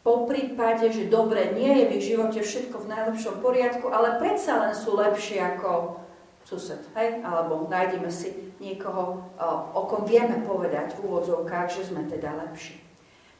Po 0.00 0.24
prípade, 0.24 0.88
že 0.88 1.12
dobre 1.12 1.52
nie 1.52 1.68
je 1.68 1.84
v 1.84 1.94
ich 2.00 2.04
živote 2.16 2.40
všetko 2.40 2.88
v 2.88 2.90
najlepšom 2.90 3.36
poriadku, 3.44 3.92
ale 3.92 4.16
predsa 4.16 4.64
len 4.64 4.72
sú 4.72 4.96
lepšie 4.96 5.44
ako 5.44 6.00
sused, 6.48 6.80
hej? 6.96 7.20
Alebo 7.20 7.68
nájdeme 7.68 8.08
si 8.08 8.32
niekoho, 8.64 9.28
o 9.76 9.80
kom 9.92 10.08
vieme 10.08 10.40
povedať 10.42 10.96
v 10.96 11.04
úvodzovkách, 11.04 11.68
že 11.68 11.92
sme 11.92 12.08
teda 12.08 12.32
lepší. 12.48 12.80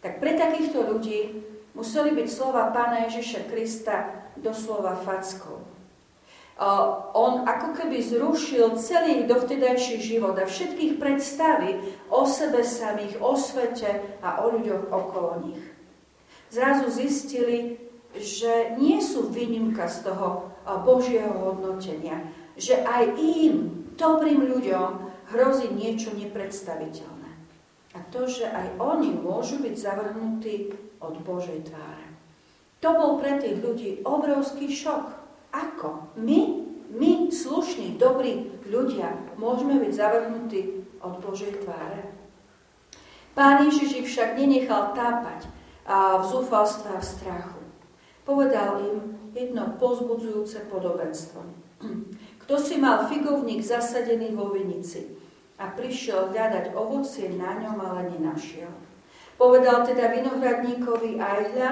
Tak 0.02 0.18
pre 0.18 0.34
takýchto 0.34 0.82
ľudí 0.82 1.46
museli 1.78 2.10
byť 2.12 2.28
slova 2.28 2.74
Pána 2.74 3.06
Ježiša 3.06 3.46
Krista 3.46 4.26
doslova 4.34 4.98
fackou. 4.98 5.62
On 7.16 7.42
ako 7.48 7.74
keby 7.74 8.02
zrušil 8.02 8.76
celý 8.76 9.24
dovtedajší 9.24 10.02
život 10.02 10.36
a 10.38 10.44
všetkých 10.44 11.00
predstavy 11.00 11.80
o 12.12 12.26
sebe 12.28 12.60
samých, 12.66 13.18
o 13.22 13.34
svete 13.38 14.20
a 14.20 14.44
o 14.44 14.58
ľuďoch 14.58 14.90
okolo 14.90 15.30
nich. 15.48 15.64
Zrazu 16.52 16.92
zistili, 16.92 17.80
že 18.12 18.76
nie 18.76 19.00
sú 19.00 19.32
výnimka 19.32 19.88
z 19.88 20.12
toho 20.12 20.52
Božieho 20.84 21.32
hodnotenia, 21.32 22.20
že 22.60 22.84
aj 22.84 23.16
im, 23.16 23.88
dobrým 23.96 24.44
ľuďom, 24.44 24.90
hrozí 25.32 25.72
niečo 25.72 26.12
nepredstaviteľné. 26.12 27.21
A 27.92 27.98
to, 28.08 28.24
že 28.24 28.48
aj 28.48 28.80
oni 28.80 29.12
môžu 29.12 29.60
byť 29.60 29.74
zavrhnutí 29.76 30.72
od 31.00 31.20
Božej 31.20 31.68
tváre. 31.68 32.08
To 32.80 32.88
bol 32.96 33.10
pre 33.20 33.36
tých 33.36 33.60
ľudí 33.60 34.00
obrovský 34.02 34.72
šok. 34.72 35.12
Ako? 35.52 36.16
My, 36.16 36.64
my, 36.88 37.28
slušní, 37.28 38.00
dobrí 38.00 38.48
ľudia, 38.64 39.12
môžeme 39.36 39.76
byť 39.76 39.92
zavrhnutí 39.92 40.60
od 41.04 41.20
Božej 41.20 41.62
tváre? 41.62 42.08
Pán 43.36 43.68
Ježiš 43.68 44.04
ich 44.04 44.08
však 44.08 44.40
nenechal 44.40 44.96
tápať 44.96 45.48
a 45.84 46.20
v 46.20 46.24
zúfalstve 46.32 46.96
a 46.96 47.00
v 47.00 47.06
strachu. 47.06 47.60
Povedal 48.24 48.80
im 48.80 48.96
jedno 49.36 49.76
pozbudzujúce 49.76 50.68
podobenstvo. 50.72 51.44
Kto 52.42 52.54
si 52.56 52.80
mal 52.80 53.04
figovník 53.08 53.60
zasadený 53.60 54.32
vo 54.32 54.48
vinici 54.50 55.21
a 55.62 55.70
prišiel 55.70 56.34
hľadať 56.34 56.74
ovocie 56.74 57.30
na 57.38 57.54
ňom, 57.62 57.78
ale 57.78 58.10
nenašiel. 58.10 58.74
Povedal 59.38 59.86
teda 59.86 60.10
vinohradníkovi 60.10 61.22
aj 61.22 61.38
hľa, 61.54 61.70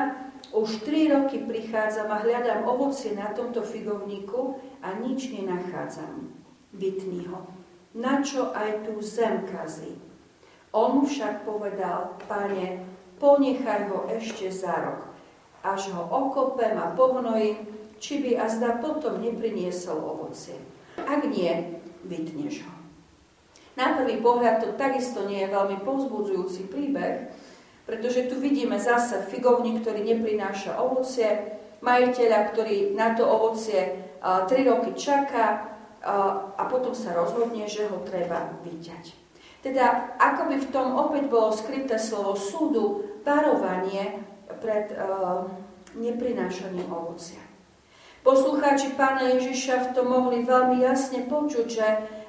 už 0.54 0.82
tri 0.86 1.10
roky 1.10 1.42
prichádzam 1.42 2.10
a 2.10 2.22
hľadám 2.22 2.66
ovocie 2.66 3.14
na 3.14 3.34
tomto 3.34 3.66
figovníku 3.66 4.58
a 4.82 4.94
nič 4.98 5.34
nenachádzam. 5.34 6.30
Vytni 6.74 7.26
ho. 7.30 7.50
Na 7.94 8.22
čo 8.22 8.54
aj 8.54 8.86
tu 8.86 9.02
zem 9.02 9.46
kazí? 9.50 9.98
On 10.70 11.02
však 11.02 11.42
povedal, 11.42 12.14
pane, 12.30 12.86
ponechaj 13.18 13.90
ho 13.90 14.06
ešte 14.06 14.46
za 14.54 14.74
rok, 14.78 15.10
až 15.66 15.90
ho 15.90 16.06
okopem 16.06 16.78
a 16.78 16.94
pohnojím, 16.94 17.66
či 17.98 18.22
by 18.22 18.38
azda 18.38 18.78
potom 18.78 19.18
nepriniesol 19.18 19.98
ovocie. 19.98 20.56
Ak 20.94 21.26
nie, 21.26 21.78
vytneš 22.06 22.62
ho. 22.62 22.79
Na 23.78 23.94
prvý 23.94 24.18
pohľad 24.18 24.62
to 24.62 24.68
takisto 24.74 25.26
nie 25.26 25.46
je 25.46 25.54
veľmi 25.54 25.82
povzbudzujúci 25.86 26.66
príbeh, 26.70 27.30
pretože 27.86 28.26
tu 28.26 28.38
vidíme 28.38 28.78
zase 28.78 29.22
figovník, 29.30 29.82
ktorý 29.82 30.02
neprináša 30.02 30.78
ovocie, 30.78 31.58
majiteľa, 31.80 32.38
ktorý 32.50 32.92
na 32.94 33.14
to 33.14 33.24
ovocie 33.24 34.10
3 34.20 34.50
roky 34.68 34.94
čaká 34.98 35.74
a 36.56 36.62
potom 36.68 36.92
sa 36.92 37.12
rozhodne, 37.16 37.68
že 37.68 37.88
ho 37.88 38.00
treba 38.04 38.56
vyťať. 38.64 39.04
Teda, 39.60 40.16
ako 40.16 40.48
by 40.48 40.56
v 40.56 40.70
tom 40.72 40.96
opäť 40.96 41.28
bolo 41.28 41.52
skryté 41.52 42.00
slovo 42.00 42.32
súdu, 42.32 43.04
varovanie 43.20 44.24
pred 44.60 44.88
uh, 44.96 45.44
neprinášaním 45.92 46.88
ovocia. 46.88 47.40
Poslucháči 48.24 48.96
pána 48.96 49.32
Ježiša 49.36 49.90
v 49.90 49.92
tom 49.96 50.12
mohli 50.12 50.44
veľmi 50.44 50.84
jasne 50.84 51.24
počuť, 51.28 51.66
že 51.68 51.86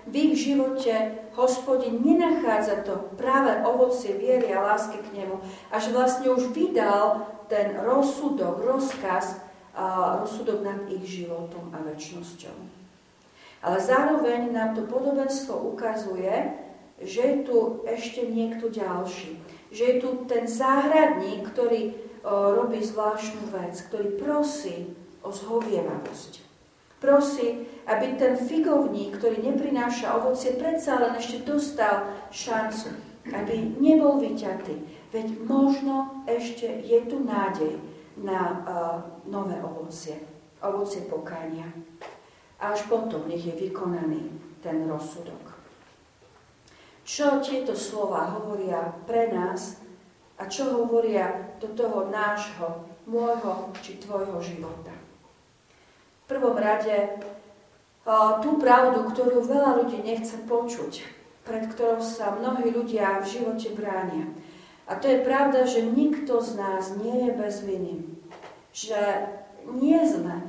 v 0.07 0.13
ich 0.31 0.33
živote 0.47 1.20
hospodin 1.35 2.03
nenachádza 2.03 2.83
to 2.83 2.97
práve 3.15 3.63
ovocie 3.63 4.15
viery 4.19 4.51
a 4.51 4.63
lásky 4.75 4.99
k 4.99 5.23
nemu, 5.23 5.39
až 5.71 5.95
vlastne 5.95 6.27
už 6.31 6.51
vydal 6.51 7.27
ten 7.47 7.75
rozsudok, 7.79 8.63
rozkaz, 8.63 9.39
rozsudok 10.23 10.63
nad 10.63 10.79
ich 10.91 11.03
životom 11.23 11.71
a 11.71 11.79
väčšnosťou. 11.83 12.55
Ale 13.61 13.77
zároveň 13.77 14.49
nám 14.51 14.73
to 14.73 14.89
podobenstvo 14.89 15.53
ukazuje, 15.75 16.57
že 17.01 17.21
je 17.21 17.35
tu 17.45 17.57
ešte 17.85 18.25
niekto 18.25 18.69
ďalší. 18.73 19.37
Že 19.69 19.83
je 19.85 19.95
tu 20.01 20.09
ten 20.25 20.45
záhradník, 20.49 21.49
ktorý 21.53 21.93
o, 21.93 21.93
robí 22.57 22.81
zvláštnu 22.81 23.53
vec, 23.53 23.73
ktorý 23.89 24.17
prosí 24.17 24.93
o 25.21 25.29
zhovievavosť. 25.29 26.50
Prosí, 27.01 27.65
aby 27.89 28.13
ten 28.13 28.37
figovník, 28.37 29.17
ktorý 29.17 29.41
neprináša 29.41 30.21
ovocie, 30.21 30.53
predsa 30.53 31.01
len 31.01 31.17
ešte 31.17 31.41
dostal 31.41 32.13
šancu, 32.29 32.93
aby 33.33 33.81
nebol 33.81 34.21
vyťatý. 34.21 35.09
Veď 35.09 35.41
možno 35.49 36.21
ešte 36.29 36.69
je 36.85 37.01
tu 37.09 37.25
nádej 37.25 37.81
na 38.21 38.37
uh, 38.37 38.55
nové 39.25 39.57
ovocie, 39.65 40.21
ovocie 40.61 41.01
pokánia. 41.09 41.65
A 42.61 42.77
až 42.77 42.85
potom 42.85 43.25
nech 43.25 43.49
je 43.49 43.57
vykonaný 43.57 44.37
ten 44.61 44.85
rozsudok. 44.85 45.57
Čo 47.01 47.41
tieto 47.41 47.73
slova 47.73 48.29
hovoria 48.37 48.93
pre 49.09 49.33
nás 49.33 49.81
a 50.37 50.45
čo 50.45 50.69
hovoria 50.85 51.57
do 51.57 51.73
toho 51.73 52.13
nášho, 52.13 52.85
môjho 53.09 53.73
či 53.81 53.97
tvojho 53.97 54.37
života 54.37 55.00
prvom 56.31 56.55
rade 56.55 57.19
tú 58.39 58.55
pravdu, 58.55 59.11
ktorú 59.11 59.43
veľa 59.43 59.83
ľudí 59.83 59.99
nechce 59.99 60.39
počuť, 60.47 61.03
pred 61.43 61.67
ktorou 61.67 61.99
sa 61.99 62.31
mnohí 62.31 62.71
ľudia 62.71 63.19
v 63.19 63.27
živote 63.27 63.75
bránia. 63.75 64.31
A 64.87 64.95
to 64.95 65.11
je 65.11 65.23
pravda, 65.23 65.67
že 65.67 65.83
nikto 65.83 66.39
z 66.39 66.55
nás 66.55 66.95
nie 66.95 67.27
je 67.27 67.31
bez 67.35 67.55
viny. 67.61 67.95
Že 68.71 68.99
nie 69.75 69.99
sme 70.07 70.41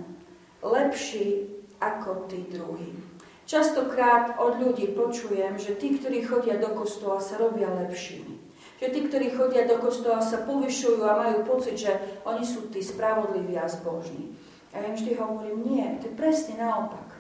lepší 0.63 1.51
ako 1.83 2.31
tí 2.31 2.47
druhí. 2.49 2.95
Častokrát 3.43 4.39
od 4.39 4.63
ľudí 4.63 4.95
počujem, 4.95 5.59
že 5.59 5.77
tí, 5.77 5.99
ktorí 5.99 6.25
chodia 6.25 6.57
do 6.57 6.73
kostola, 6.73 7.19
sa 7.21 7.37
robia 7.37 7.69
lepšími. 7.69 8.39
Že 8.81 8.87
tí, 8.89 9.01
ktorí 9.11 9.27
chodia 9.35 9.67
do 9.69 9.77
kostola, 9.83 10.23
sa 10.23 10.47
povyšujú 10.47 11.03
a 11.05 11.19
majú 11.21 11.39
pocit, 11.45 11.77
že 11.77 11.93
oni 12.25 12.47
sú 12.47 12.71
tí 12.73 12.81
spravodliví 12.81 13.59
a 13.59 13.69
zbožní. 13.69 14.33
A 14.73 14.81
ja 14.81 14.89
im 14.89 14.97
vždy 14.97 15.13
hovorím, 15.21 15.59
nie, 15.69 15.85
to 16.01 16.09
je 16.09 16.17
presne 16.17 16.57
naopak. 16.57 17.13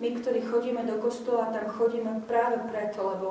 My, 0.00 0.12
ktorí 0.16 0.44
chodíme 0.44 0.84
do 0.84 1.00
kostola, 1.00 1.52
tam 1.52 1.68
chodíme 1.68 2.24
práve 2.24 2.60
preto, 2.68 3.04
lebo 3.04 3.28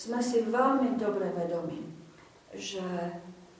sme 0.00 0.20
si 0.24 0.44
veľmi 0.44 0.96
dobre 0.96 1.28
vedomi, 1.32 1.84
že 2.56 2.84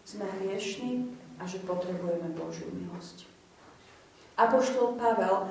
sme 0.04 0.24
hriešni 0.40 1.12
a 1.40 1.44
že 1.44 1.60
potrebujeme 1.64 2.32
Božiu 2.36 2.68
milosť. 2.72 3.28
Apoštol 4.40 4.96
Pavel 4.96 5.36
uh, 5.44 5.48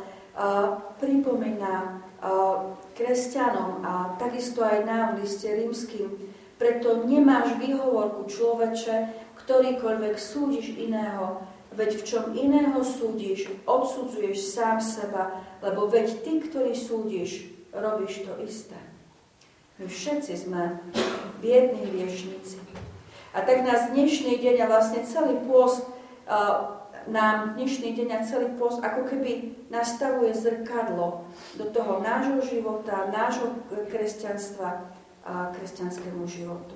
pripomína 0.98 2.02
uh, 2.22 2.74
kresťanom 2.98 3.86
a 3.86 4.18
takisto 4.18 4.66
aj 4.66 4.86
nám 4.86 5.22
liste 5.22 5.46
rímským, 5.46 6.10
preto 6.58 7.06
nemáš 7.06 7.56
výhovorku 7.62 8.26
človeče, 8.26 9.14
ktorýkoľvek 9.46 10.16
súdiš 10.18 10.76
iného, 10.76 11.42
Veď 11.80 11.96
v 11.96 12.04
čom 12.04 12.26
iného 12.36 12.84
súdiš, 12.84 13.48
odsudzuješ 13.64 14.52
sám 14.52 14.84
seba, 14.84 15.40
lebo 15.64 15.88
veď 15.88 16.28
ty, 16.28 16.44
ktorý 16.44 16.76
súdiš, 16.76 17.48
robíš 17.72 18.28
to 18.28 18.36
isté. 18.44 18.76
My 19.80 19.88
všetci 19.88 20.34
sme 20.36 20.84
biední 21.40 21.88
hriešnici. 21.88 22.60
A 23.32 23.48
tak 23.48 23.64
nás 23.64 23.96
dnešný 23.96 24.44
deň 24.44 24.56
a 24.60 24.66
vlastne 24.68 25.08
celý 25.08 25.40
pôst 25.48 25.88
uh, 26.28 26.84
nám 27.08 27.56
dnešný 27.56 27.96
deň 27.96 28.08
a 28.12 28.28
celý 28.28 28.52
post 28.60 28.84
ako 28.84 29.08
keby 29.08 29.56
nastavuje 29.72 30.36
zrkadlo 30.36 31.24
do 31.56 31.66
toho 31.72 32.04
nášho 32.04 32.44
života, 32.44 33.08
nášho 33.08 33.56
kresťanstva 33.88 34.84
a 35.24 35.56
kresťanskému 35.56 36.28
životu. 36.28 36.76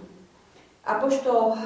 Apoštol 0.84 1.56
uh, 1.56 1.60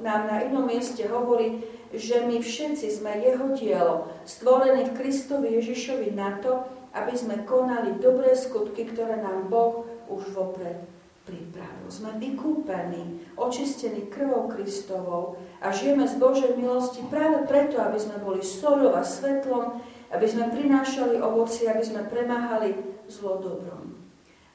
nám 0.00 0.22
na 0.32 0.40
inom 0.48 0.64
mieste 0.64 1.04
hovorí, 1.04 1.60
že 1.92 2.24
my 2.24 2.40
všetci 2.40 2.88
sme 2.88 3.20
jeho 3.20 3.52
dielo, 3.52 4.08
stvorení 4.24 4.88
v 4.88 4.96
Kristovi 4.96 5.60
Ježišovi 5.60 6.16
na 6.16 6.40
to, 6.40 6.64
aby 6.96 7.12
sme 7.12 7.44
konali 7.44 8.00
dobré 8.00 8.32
skutky, 8.32 8.88
ktoré 8.88 9.20
nám 9.20 9.52
Boh 9.52 9.84
už 10.08 10.32
vopred 10.32 10.80
pripravil. 11.24 11.88
Sme 11.88 12.16
vykúpení, 12.20 13.32
očistení 13.36 14.08
krvou 14.08 14.48
Kristovou 14.52 15.40
a 15.60 15.72
žijeme 15.72 16.04
z 16.04 16.20
Božej 16.20 16.52
milosti 16.56 17.00
práve 17.08 17.44
preto, 17.48 17.80
aby 17.80 17.96
sme 17.96 18.20
boli 18.20 18.44
solou 18.44 18.92
a 18.92 19.04
svetlom, 19.04 19.80
aby 20.12 20.26
sme 20.28 20.52
prinášali 20.52 21.20
ovoci, 21.20 21.68
aby 21.68 21.80
sme 21.84 22.08
premáhali 22.08 22.76
zlo 23.08 23.40
dobrom. 23.40 23.96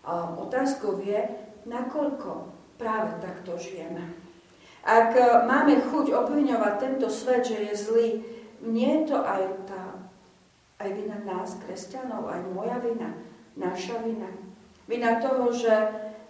A 0.05 0.29
otázkou 0.41 1.01
je, 1.01 1.21
nakoľko 1.69 2.58
práve 2.79 3.11
takto 3.19 3.59
žijeme. 3.59 4.15
Ak 4.87 5.11
e, 5.13 5.21
máme 5.43 5.83
chuť 5.91 6.15
obviňovať 6.15 6.73
tento 6.79 7.11
svet, 7.11 7.43
že 7.43 7.59
je 7.59 7.73
zlý, 7.75 8.07
nie 8.63 9.03
je 9.03 9.11
to 9.11 9.17
aj 9.19 9.43
tá 9.67 9.99
aj 10.79 10.89
vina 10.95 11.19
nás, 11.27 11.59
kresťanov, 11.59 12.31
aj 12.31 12.41
moja 12.55 12.79
vina, 12.79 13.11
naša 13.59 13.99
vina. 13.99 14.31
Vina 14.87 15.19
toho, 15.19 15.51
že, 15.51 15.75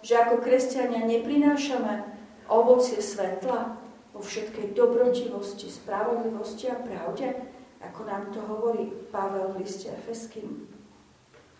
že 0.02 0.18
ako 0.18 0.42
kresťania 0.42 1.06
neprinášame 1.06 2.02
ovocie 2.50 2.98
svetla 2.98 3.78
vo 4.10 4.18
všetkej 4.20 4.74
dobrotivosti, 4.74 5.70
spravodlivosti 5.70 6.66
a 6.66 6.76
pravde, 6.82 7.30
ako 7.78 8.00
nám 8.04 8.34
to 8.34 8.42
hovorí 8.42 8.90
Pavel 9.14 9.54
v 9.54 9.62
liste 9.62 9.86
Efeským. 9.86 10.66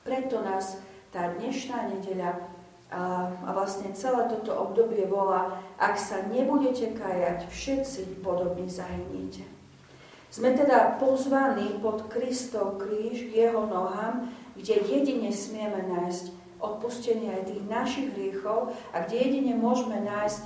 Preto 0.03 0.43
nás 0.43 0.83
tá 1.15 1.31
dnešná 1.39 1.95
nedeľa 1.95 2.50
a, 2.91 3.31
vlastne 3.55 3.95
celé 3.95 4.27
toto 4.27 4.51
obdobie 4.51 5.07
volá, 5.07 5.63
ak 5.79 5.95
sa 5.95 6.27
nebudete 6.27 6.95
kajať, 6.99 7.47
všetci 7.47 8.19
podobne 8.23 8.67
zahyníte. 8.67 9.47
Sme 10.31 10.55
teda 10.55 10.99
pozvaní 10.99 11.79
pod 11.83 12.07
Kristov 12.07 12.79
kríž 12.79 13.31
k 13.31 13.47
jeho 13.47 13.67
nohám, 13.67 14.31
kde 14.55 14.79
jedine 14.87 15.31
smieme 15.35 15.87
nájsť 15.91 16.31
odpustenie 16.63 17.35
aj 17.35 17.51
tých 17.51 17.65
našich 17.67 18.09
hriechov 18.15 18.71
a 18.95 19.07
kde 19.07 19.17
jedine 19.27 19.55
môžeme 19.59 19.99
nájsť 20.03 20.43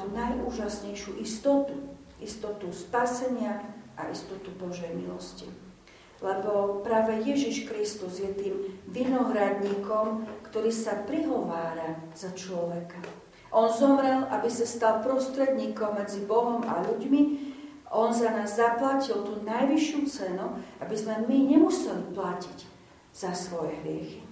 tú 0.00 0.06
najúžasnejšiu 0.12 1.20
istotu. 1.20 1.76
Istotu 2.22 2.70
spasenia 2.70 3.66
a 3.98 4.06
istotu 4.08 4.54
Božej 4.54 4.94
milosti 4.94 5.61
lebo 6.22 6.80
práve 6.86 7.18
Ježiš 7.26 7.66
Kristus 7.66 8.22
je 8.22 8.30
tým 8.30 8.56
vinohradníkom, 8.94 10.22
ktorý 10.48 10.70
sa 10.70 11.02
prihovára 11.02 11.98
za 12.14 12.30
človeka. 12.30 13.02
On 13.50 13.68
zomrel, 13.68 14.24
aby 14.30 14.48
sa 14.48 14.64
stal 14.64 15.04
prostredníkom 15.04 15.98
medzi 15.98 16.24
Bohom 16.24 16.62
a 16.64 16.80
ľuďmi. 16.86 17.52
On 17.92 18.08
za 18.08 18.32
nás 18.32 18.56
zaplatil 18.56 19.20
tú 19.26 19.44
najvyššiu 19.44 20.00
cenu, 20.08 20.56
aby 20.80 20.94
sme 20.96 21.28
my 21.28 21.36
nemuseli 21.52 22.16
platiť 22.16 22.58
za 23.12 23.36
svoje 23.36 23.76
hriechy. 23.84 24.24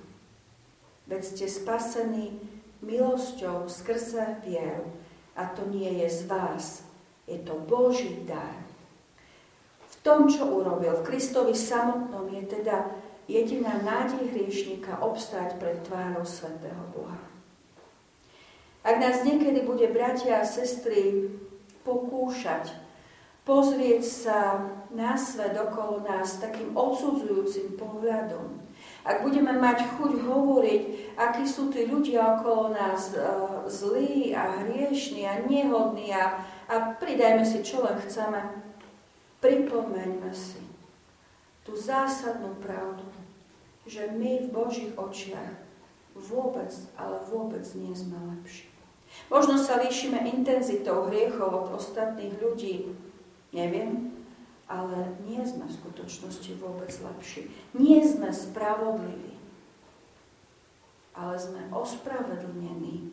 Veď 1.04 1.22
ste 1.26 1.46
spasení 1.50 2.40
milosťou 2.80 3.68
skrze 3.68 4.40
vieru. 4.46 4.88
A 5.36 5.52
to 5.52 5.68
nie 5.68 6.00
je 6.00 6.08
z 6.08 6.20
vás. 6.30 6.86
Je 7.28 7.36
to 7.44 7.60
Boží 7.68 8.24
dar 8.24 8.69
tom, 10.00 10.28
čo 10.28 10.48
urobil 10.48 10.96
v 11.00 11.06
Kristovi 11.06 11.52
samotnom, 11.52 12.28
je 12.32 12.42
teda 12.48 12.88
jediná 13.28 13.78
nádej 13.84 14.32
hriešnika 14.32 14.98
obstáť 15.04 15.60
pred 15.60 15.78
tvárou 15.86 16.24
svätého 16.26 16.82
Boha. 16.90 17.20
Ak 18.80 18.96
nás 18.96 19.22
niekedy 19.22 19.62
bude, 19.68 19.92
bratia 19.92 20.40
a 20.40 20.48
sestry, 20.48 21.28
pokúšať 21.84 22.72
pozrieť 23.44 24.02
sa 24.04 24.38
na 24.92 25.16
svet 25.16 25.52
okolo 25.56 26.04
nás 26.04 26.40
takým 26.40 26.72
odsudzujúcim 26.72 27.76
pohľadom, 27.76 28.60
ak 29.00 29.24
budeme 29.24 29.56
mať 29.56 29.96
chuť 29.96 30.12
hovoriť, 30.28 30.82
akí 31.16 31.44
sú 31.48 31.72
tí 31.72 31.88
ľudia 31.88 32.40
okolo 32.40 32.72
nás 32.72 33.16
uh, 33.16 33.64
zlí 33.64 34.36
a 34.36 34.64
hriešní 34.64 35.24
a 35.24 35.40
nehodní 35.48 36.12
a, 36.12 36.44
a 36.68 36.74
pridajme 37.00 37.44
si, 37.44 37.64
čo 37.64 37.80
len 37.80 37.96
chceme, 38.04 38.69
Pripomeňme 39.40 40.30
si 40.36 40.60
tú 41.64 41.72
zásadnú 41.72 42.56
pravdu, 42.60 43.04
že 43.88 44.12
my 44.12 44.44
v 44.44 44.52
Božích 44.52 44.92
očiach 44.94 45.56
vôbec, 46.12 46.70
ale 47.00 47.16
vôbec 47.28 47.64
nie 47.72 47.96
sme 47.96 48.20
lepší. 48.36 48.68
Možno 49.32 49.58
sa 49.58 49.80
líšime 49.80 50.22
intenzitou 50.28 51.10
hriechov 51.10 51.50
od 51.50 51.66
ostatných 51.80 52.36
ľudí, 52.38 52.94
neviem, 53.50 54.14
ale 54.70 55.18
nie 55.26 55.42
sme 55.42 55.66
v 55.66 55.76
skutočnosti 55.82 56.50
vôbec 56.62 56.92
lepší. 56.94 57.50
Nie 57.74 58.06
sme 58.06 58.30
spravodliví, 58.30 59.34
ale 61.16 61.34
sme 61.42 61.66
ospravedlnení 61.74 63.10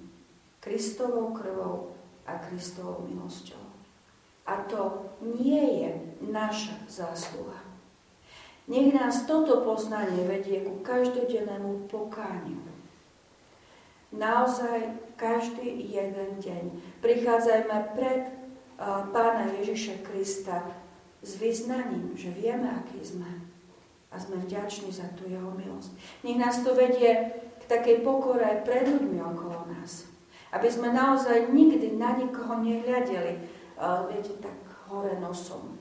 Kristovou 0.61 1.33
krvou 1.33 1.97
a 2.29 2.37
Kristovou 2.45 3.01
milosťou. 3.09 3.66
A 4.47 4.63
to 4.71 5.11
nie 5.19 5.83
je 5.83 5.91
naša 6.23 6.79
zásluha. 6.87 7.59
Nech 8.67 8.95
nás 8.95 9.27
toto 9.27 9.63
poznanie 9.63 10.27
vedie 10.27 10.63
ku 10.63 10.79
každodennému 10.83 11.87
pokániu. 11.91 12.59
Naozaj 14.11 14.95
každý 15.19 15.91
jeden 15.91 16.39
deň 16.39 16.63
prichádzajme 17.03 17.77
pred 17.95 18.21
Pána 19.11 19.51
Ježiša 19.57 20.03
Krista 20.05 20.63
s 21.19 21.35
vyznaním, 21.41 22.15
že 22.15 22.31
vieme, 22.31 22.71
aký 22.71 23.03
sme 23.03 23.27
a 24.07 24.15
sme 24.15 24.39
vďační 24.39 24.95
za 24.95 25.11
tú 25.19 25.27
jeho 25.27 25.51
milosť. 25.51 25.91
Nech 26.23 26.39
nás 26.39 26.63
to 26.63 26.71
vedie 26.71 27.35
k 27.59 27.63
takej 27.67 27.99
pokore 28.05 28.63
pred 28.63 28.87
ľuďmi 28.87 29.19
okolo 29.19 29.67
nás. 29.75 30.07
Aby 30.55 30.71
sme 30.71 30.95
naozaj 30.95 31.51
nikdy 31.51 31.99
na 31.99 32.15
nikoho 32.15 32.63
nehľadeli, 32.63 33.56
viete, 34.09 34.33
tak 34.41 34.57
hore 34.89 35.19
nosom. 35.21 35.77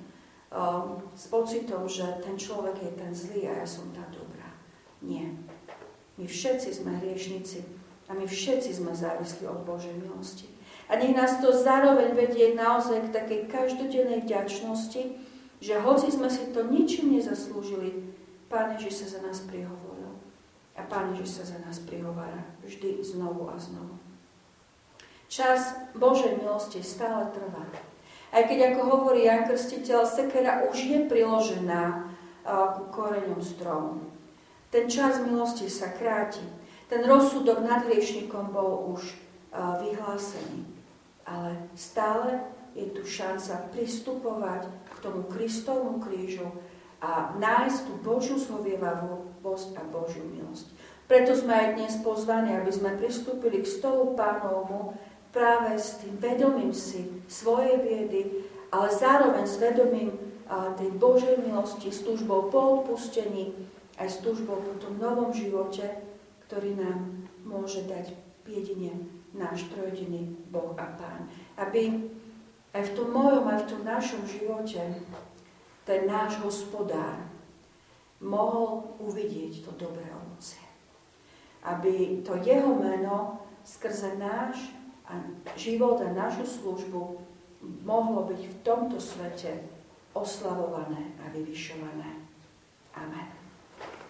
Uh, 0.47 1.03
s 1.17 1.27
pocitom, 1.27 1.89
že 1.91 2.07
ten 2.23 2.39
človek 2.39 2.79
je 2.79 2.93
ten 2.95 3.11
zlý 3.11 3.51
a 3.51 3.65
ja 3.65 3.67
som 3.67 3.91
tá 3.91 4.05
dobrá. 4.15 4.47
Nie. 5.03 5.35
My 6.17 6.25
všetci 6.25 6.81
sme 6.81 6.97
hriešnici 7.03 7.67
a 8.09 8.15
my 8.15 8.25
všetci 8.25 8.71
sme 8.79 8.95
závislí 8.95 9.45
od 9.45 9.67
Božej 9.67 9.93
milosti. 9.99 10.49
A 10.87 10.95
nech 10.97 11.19
nás 11.19 11.43
to 11.43 11.51
zároveň 11.51 12.15
vedie 12.15 12.55
naozaj 12.55 13.11
k 13.11 13.15
takej 13.15 13.41
každodennej 13.51 14.23
vďačnosti, 14.23 15.03
že 15.59 15.75
hoci 15.83 16.09
sme 16.15 16.31
si 16.31 16.55
to 16.55 16.63
ničím 16.63 17.19
nezaslúžili, 17.19 18.15
Pán 18.47 18.79
Ježiš 18.79 19.03
sa 19.03 19.19
za 19.19 19.21
nás 19.27 19.43
prihovoril. 19.43 20.15
A 20.79 20.87
Pán 20.87 21.11
Ježiš 21.19 21.43
sa 21.43 21.45
za 21.51 21.59
nás 21.67 21.83
prihovára 21.83 22.47
vždy 22.63 23.03
znovu 23.03 23.51
a 23.51 23.59
znovu. 23.59 23.99
Čas 25.27 25.75
Božej 25.99 26.39
milosti 26.39 26.81
stále 26.87 27.29
trvá. 27.35 27.67
Aj 28.31 28.43
keď, 28.47 28.75
ako 28.75 28.83
hovorí 28.87 29.27
Jan 29.27 29.47
Krstiteľ, 29.47 30.07
sekera 30.07 30.67
už 30.71 30.77
je 30.77 30.99
priložená 31.07 32.11
ku 32.47 32.83
koreňom 32.95 33.43
stromu. 33.43 34.07
Ten 34.71 34.87
čas 34.87 35.19
milosti 35.23 35.67
sa 35.67 35.91
kráti. 35.91 36.43
Ten 36.87 37.03
rozsudok 37.03 37.67
nad 37.67 37.87
hriešnikom 37.87 38.55
bol 38.55 38.95
už 38.95 39.19
vyhlásený. 39.55 40.63
Ale 41.27 41.59
stále 41.75 42.47
je 42.79 42.87
tu 42.95 43.03
šanca 43.03 43.73
pristupovať 43.75 44.69
k 44.69 44.97
tomu 45.03 45.27
Kristovmu 45.27 45.99
krížu 45.99 46.47
a 47.03 47.35
nájsť 47.35 47.79
tú 47.89 47.93
Božiu 48.05 48.37
zhovievavosť 48.39 49.75
a 49.75 49.83
Božiu 49.91 50.23
milosť. 50.29 50.71
Preto 51.07 51.39
sme 51.39 51.55
aj 51.55 51.69
dnes 51.79 51.95
pozvaní, 52.03 52.59
aby 52.59 52.71
sme 52.71 52.99
pristúpili 52.99 53.63
k 53.63 53.71
stolu 53.71 54.19
pánovmu 54.19 54.95
práve 55.37 55.77
s 55.77 56.01
tým 56.01 56.17
vedomím 56.17 56.73
si 56.73 57.05
svojej 57.29 57.77
biedy, 57.85 58.49
ale 58.73 58.89
zároveň 58.89 59.45
s 59.45 59.61
vedomím 59.61 60.17
tej 60.81 60.91
Božej 60.97 61.45
milosti, 61.45 61.93
s 61.93 62.01
túžbou 62.01 62.49
po 62.49 62.81
odpustení, 62.81 63.53
aj 64.01 64.09
s 64.09 64.17
túžbou 64.25 64.57
po 64.65 64.73
tom 64.81 64.97
novom 64.97 65.37
živote, 65.37 65.85
ktorý 66.49 66.81
nám 66.81 67.29
môže 67.45 67.85
dať 67.85 68.17
jedine 68.49 68.97
náš 69.37 69.69
trojediný 69.69 70.33
Boh 70.49 70.73
a 70.81 70.89
Pán. 70.97 71.29
Aby 71.61 72.09
aj 72.73 72.83
v 72.89 72.95
tom 72.97 73.13
mojom, 73.13 73.45
aj 73.45 73.67
v 73.67 73.71
tom 73.77 73.83
našom 73.85 74.23
živote 74.25 74.81
ten 75.85 76.09
náš 76.09 76.41
hospodár 76.41 77.21
mohol 78.25 78.97
uvidieť 79.05 79.69
to 79.69 79.71
dobré 79.77 80.07
ovocie. 80.09 80.65
Aby 81.67 82.25
to 82.25 82.39
jeho 82.41 82.73
meno 82.73 83.45
skrze 83.67 84.15
náš 84.17 84.73
a 85.07 85.23
život 85.55 86.03
a 86.03 86.11
našu 86.11 86.47
službu 86.47 87.23
mohlo 87.87 88.27
byť 88.27 88.41
v 88.43 88.57
tomto 88.67 88.99
svete 88.99 89.63
oslavované 90.15 91.15
a 91.23 91.31
vyvyšované. 91.31 92.27
Amen. 92.97 93.29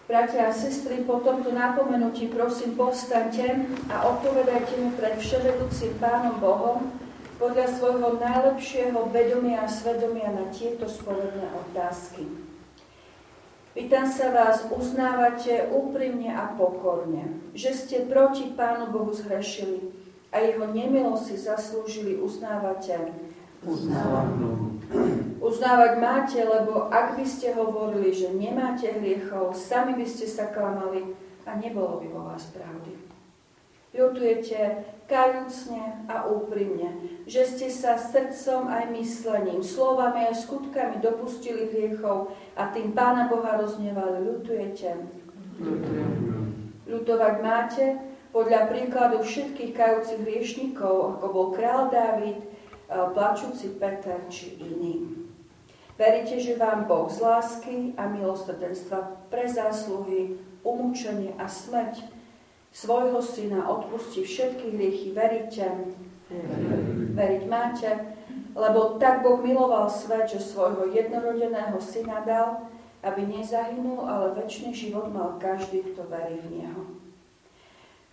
Bratia 0.07 0.47
a 0.47 0.55
sestry, 0.55 1.03
po 1.03 1.19
tomto 1.19 1.51
napomenutí 1.51 2.31
prosím 2.31 2.79
povstaňte 2.79 3.67
a 3.91 4.07
odpovedajte 4.07 4.73
mi 4.79 4.95
pred 4.95 5.19
vševedúcim 5.19 5.99
Pánom 5.99 6.39
Bohom 6.39 6.95
podľa 7.35 7.67
svojho 7.75 8.15
najlepšieho 8.15 9.11
vedomia 9.11 9.67
a 9.67 9.69
svedomia 9.69 10.31
na 10.31 10.47
tieto 10.49 10.87
spovedné 10.87 11.51
otázky. 11.69 12.23
Pýtam 13.75 14.07
sa 14.09 14.31
vás, 14.33 14.65
uznávate 14.71 15.69
úprimne 15.69 16.33
a 16.33 16.55
pokorne, 16.55 17.43
že 17.53 17.75
ste 17.75 18.09
proti 18.09 18.55
Pánu 18.55 18.89
Bohu 18.89 19.11
zhrešili 19.11 19.91
a 20.31 20.35
jeho 20.43 20.65
nemilo 20.71 21.15
si 21.15 21.39
zaslúžili, 21.39 22.19
uznávate? 22.19 23.15
Uznávam. 23.63 24.79
Uznávať 25.41 25.91
máte, 25.99 26.39
lebo 26.43 26.87
ak 26.87 27.19
by 27.19 27.25
ste 27.25 27.55
hovorili, 27.55 28.13
že 28.13 28.31
nemáte 28.31 28.87
hriechov, 28.87 29.55
sami 29.55 29.95
by 29.97 30.05
ste 30.07 30.27
sa 30.29 30.51
klamali 30.51 31.15
a 31.47 31.55
nebolo 31.55 31.99
by 32.03 32.07
vo 32.11 32.21
vás 32.31 32.47
pravdy. 32.51 32.95
Ľutujete 33.95 34.83
kajúcne 35.07 36.05
a 36.11 36.27
úprimne, 36.27 36.91
že 37.25 37.47
ste 37.47 37.71
sa 37.71 37.95
srdcom 37.95 38.67
aj 38.67 38.91
myslením, 38.93 39.63
slovami 39.63 40.27
a 40.27 40.35
skutkami 40.35 40.99
dopustili 40.99 41.71
hriechov 41.71 42.35
a 42.59 42.69
tým 42.75 42.91
Pána 42.91 43.31
Boha 43.31 43.57
roznevali. 43.57 44.21
Ľutujete? 44.27 44.89
Ľutovať 46.85 47.35
máte 47.41 47.85
podľa 48.37 48.69
príkladu 48.69 49.25
všetkých 49.25 49.73
kajúcich 49.73 50.21
hriešnikov, 50.21 51.17
ako 51.17 51.25
bol 51.33 51.47
král 51.57 51.89
Dávid, 51.89 52.37
plačúci 52.85 53.73
Peter 53.81 54.21
či 54.29 54.61
iný. 54.61 55.25
Veríte, 55.97 56.37
že 56.37 56.53
vám 56.53 56.85
Boh 56.85 57.09
z 57.09 57.17
lásky 57.25 57.97
a 57.97 58.05
milosrdenstva 58.05 59.25
pre 59.33 59.49
zásluhy, 59.49 60.37
umúčenie 60.61 61.33
a 61.41 61.49
smrť 61.49 62.05
svojho 62.69 63.17
syna 63.25 63.65
odpustí 63.65 64.21
všetky 64.21 64.69
hriechy. 64.69 65.17
Veríte? 65.17 65.97
Veriť 67.17 67.43
máte? 67.49 67.89
Lebo 68.53 69.01
tak 69.01 69.25
Boh 69.25 69.41
miloval 69.41 69.89
svet, 69.89 70.29
že 70.29 70.37
svojho 70.37 70.93
jednorodeného 70.93 71.81
syna 71.81 72.21
dal, 72.21 72.69
aby 73.01 73.25
nezahynul, 73.25 74.05
ale 74.05 74.37
väčší 74.37 74.77
život 74.77 75.09
mal 75.09 75.41
každý, 75.41 75.81
kto 75.81 76.05
verí 76.05 76.37
v 76.45 76.61
Neho. 76.61 76.96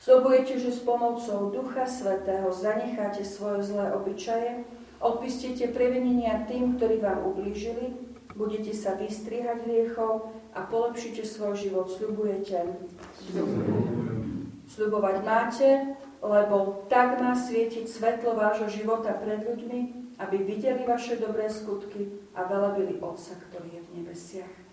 Slobujete, 0.04 0.60
že 0.60 0.68
s 0.68 0.84
pomocou 0.84 1.48
Ducha 1.48 1.88
Svetého 1.88 2.52
zanecháte 2.52 3.24
svoje 3.24 3.72
zlé 3.72 3.88
obyčaje, 3.96 4.68
odpustíte 5.00 5.72
previnenia 5.72 6.44
tým, 6.44 6.76
ktorí 6.76 7.00
vám 7.00 7.24
ublížili, 7.24 7.96
budete 8.36 8.76
sa 8.76 9.00
vystrihať 9.00 9.64
hriechov 9.64 10.28
a 10.52 10.68
polepšíte 10.68 11.24
svoj 11.24 11.56
život. 11.56 11.88
Sľubujete? 11.88 12.68
Sľubovať 14.68 15.16
máte, 15.24 15.96
lebo 16.20 16.84
tak 16.92 17.16
má 17.16 17.32
svietiť 17.32 17.88
svetlo 17.88 18.36
vášho 18.36 18.68
života 18.68 19.16
pred 19.16 19.40
ľuďmi, 19.40 19.80
aby 20.20 20.36
videli 20.36 20.84
vaše 20.84 21.16
dobré 21.16 21.48
skutky 21.48 22.12
a 22.36 22.44
velebili 22.44 23.00
Otca, 23.00 23.40
ktorý 23.48 23.72
je 23.72 23.80
v 23.80 23.92
nebesiach. 23.96 24.63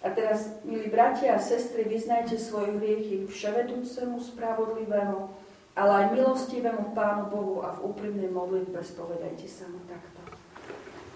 A 0.00 0.08
teraz, 0.08 0.48
milí 0.64 0.88
bratia 0.88 1.36
a 1.36 1.42
sestry, 1.42 1.84
vyznajte 1.84 2.40
svoje 2.40 2.72
hriechy 2.80 3.28
vševedúcemu, 3.28 4.16
spravodlivému, 4.16 5.28
ale 5.76 5.92
aj 5.92 6.06
milostivému 6.16 6.96
Pánu 6.96 7.28
Bohu 7.28 7.60
a 7.60 7.76
v 7.76 7.92
úprimnej 7.92 8.32
modlitbe 8.32 8.80
spovedajte 8.80 9.44
sa 9.44 9.68
mu 9.68 9.76
takto. 9.84 10.20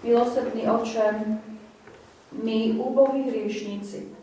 Milosrdný 0.05 0.69
oče, 0.69 1.17
my, 2.37 2.77
úbohí 2.77 3.25
hriešníci, 3.25 4.13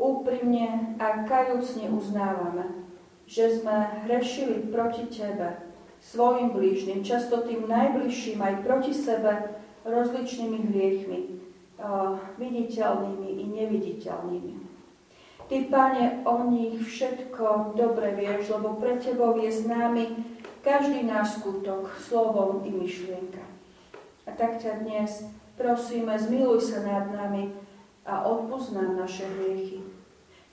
úprimne 0.00 0.96
a 0.96 1.28
kajúcne 1.28 1.92
uznávame, 1.92 2.88
že 3.28 3.60
sme 3.60 4.00
hrešili 4.08 4.72
proti 4.72 5.12
Tebe, 5.12 5.60
svojim 6.00 6.56
blížnym, 6.56 7.04
často 7.04 7.44
tým 7.44 7.68
najbližším 7.68 8.40
aj 8.40 8.54
proti 8.64 8.96
sebe 8.96 9.60
rozličnými 9.84 10.72
hriechmi, 10.72 11.39
viditeľnými 12.36 13.28
i 13.40 13.44
neviditeľnými. 13.48 14.54
Ty, 15.50 15.56
Pane, 15.66 16.22
o 16.22 16.46
nich 16.46 16.78
všetko 16.78 17.74
dobre 17.74 18.14
vieš, 18.14 18.54
lebo 18.54 18.78
pre 18.78 19.02
Tebou 19.02 19.34
je 19.34 19.50
známy 19.50 20.14
každý 20.62 21.02
náš 21.02 21.42
skutok, 21.42 21.90
slovom 22.06 22.62
i 22.62 22.70
myšlienka. 22.70 23.42
A 24.28 24.30
tak 24.36 24.62
ťa 24.62 24.86
dnes 24.86 25.26
prosíme, 25.58 26.14
zmiluj 26.14 26.70
sa 26.70 26.86
nad 26.86 27.10
nami 27.10 27.50
a 28.06 28.22
odpúsť 28.30 28.78
nám 28.78 29.02
naše 29.02 29.26
hriechy. 29.26 29.82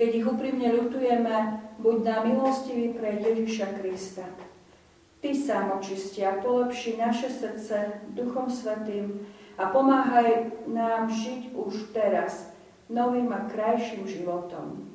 Keď 0.02 0.10
ich 0.14 0.26
úprimne 0.26 0.70
ľutujeme, 0.82 1.36
buď 1.78 1.98
na 2.02 2.18
milostivý 2.26 2.98
pre 2.98 3.22
Ježiša 3.22 3.78
Krista. 3.78 4.26
Ty 5.22 5.30
sám 5.34 5.78
očisti 5.78 6.22
a 6.26 6.38
polepši 6.42 6.98
naše 6.98 7.30
srdce 7.30 8.06
Duchom 8.14 8.50
Svetým, 8.50 9.26
a 9.58 9.64
pomáhaj 9.74 10.54
nám 10.70 11.10
žiť 11.10 11.58
už 11.58 11.92
teraz 11.92 12.54
novým 12.88 13.34
a 13.34 13.50
krajším 13.50 14.06
životom. 14.06 14.94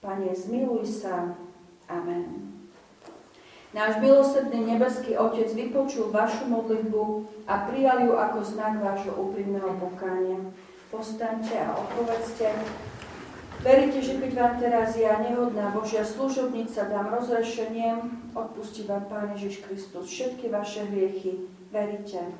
Pane, 0.00 0.30
zmiluj 0.32 0.86
sa. 0.86 1.34
Amen. 1.90 2.54
Náš 3.74 3.98
milosrdný 3.98 4.70
nebeský 4.70 5.18
Otec 5.18 5.50
vypočul 5.50 6.14
vašu 6.14 6.46
modlitbu 6.46 7.26
a 7.50 7.66
prijal 7.66 8.06
ju 8.06 8.14
ako 8.14 8.38
znak 8.46 8.78
vášho 8.78 9.10
úprimného 9.18 9.74
pokánia. 9.82 10.38
Postaňte 10.94 11.58
a 11.58 11.74
odpovedzte. 11.74 12.54
Veríte, 13.66 13.98
že 13.98 14.22
keď 14.22 14.30
vám 14.38 14.54
teraz 14.62 14.94
ja, 14.94 15.18
nehodná 15.18 15.74
Božia 15.74 16.06
služobnica, 16.06 16.86
dám 16.86 17.18
rozrešenie, 17.18 17.98
odpustí 18.36 18.86
vám 18.86 19.10
Pán 19.10 19.34
Ježiš 19.34 19.66
Kristus 19.66 20.06
všetky 20.06 20.54
vaše 20.54 20.86
hriechy. 20.86 21.50
Veríte? 21.74 22.30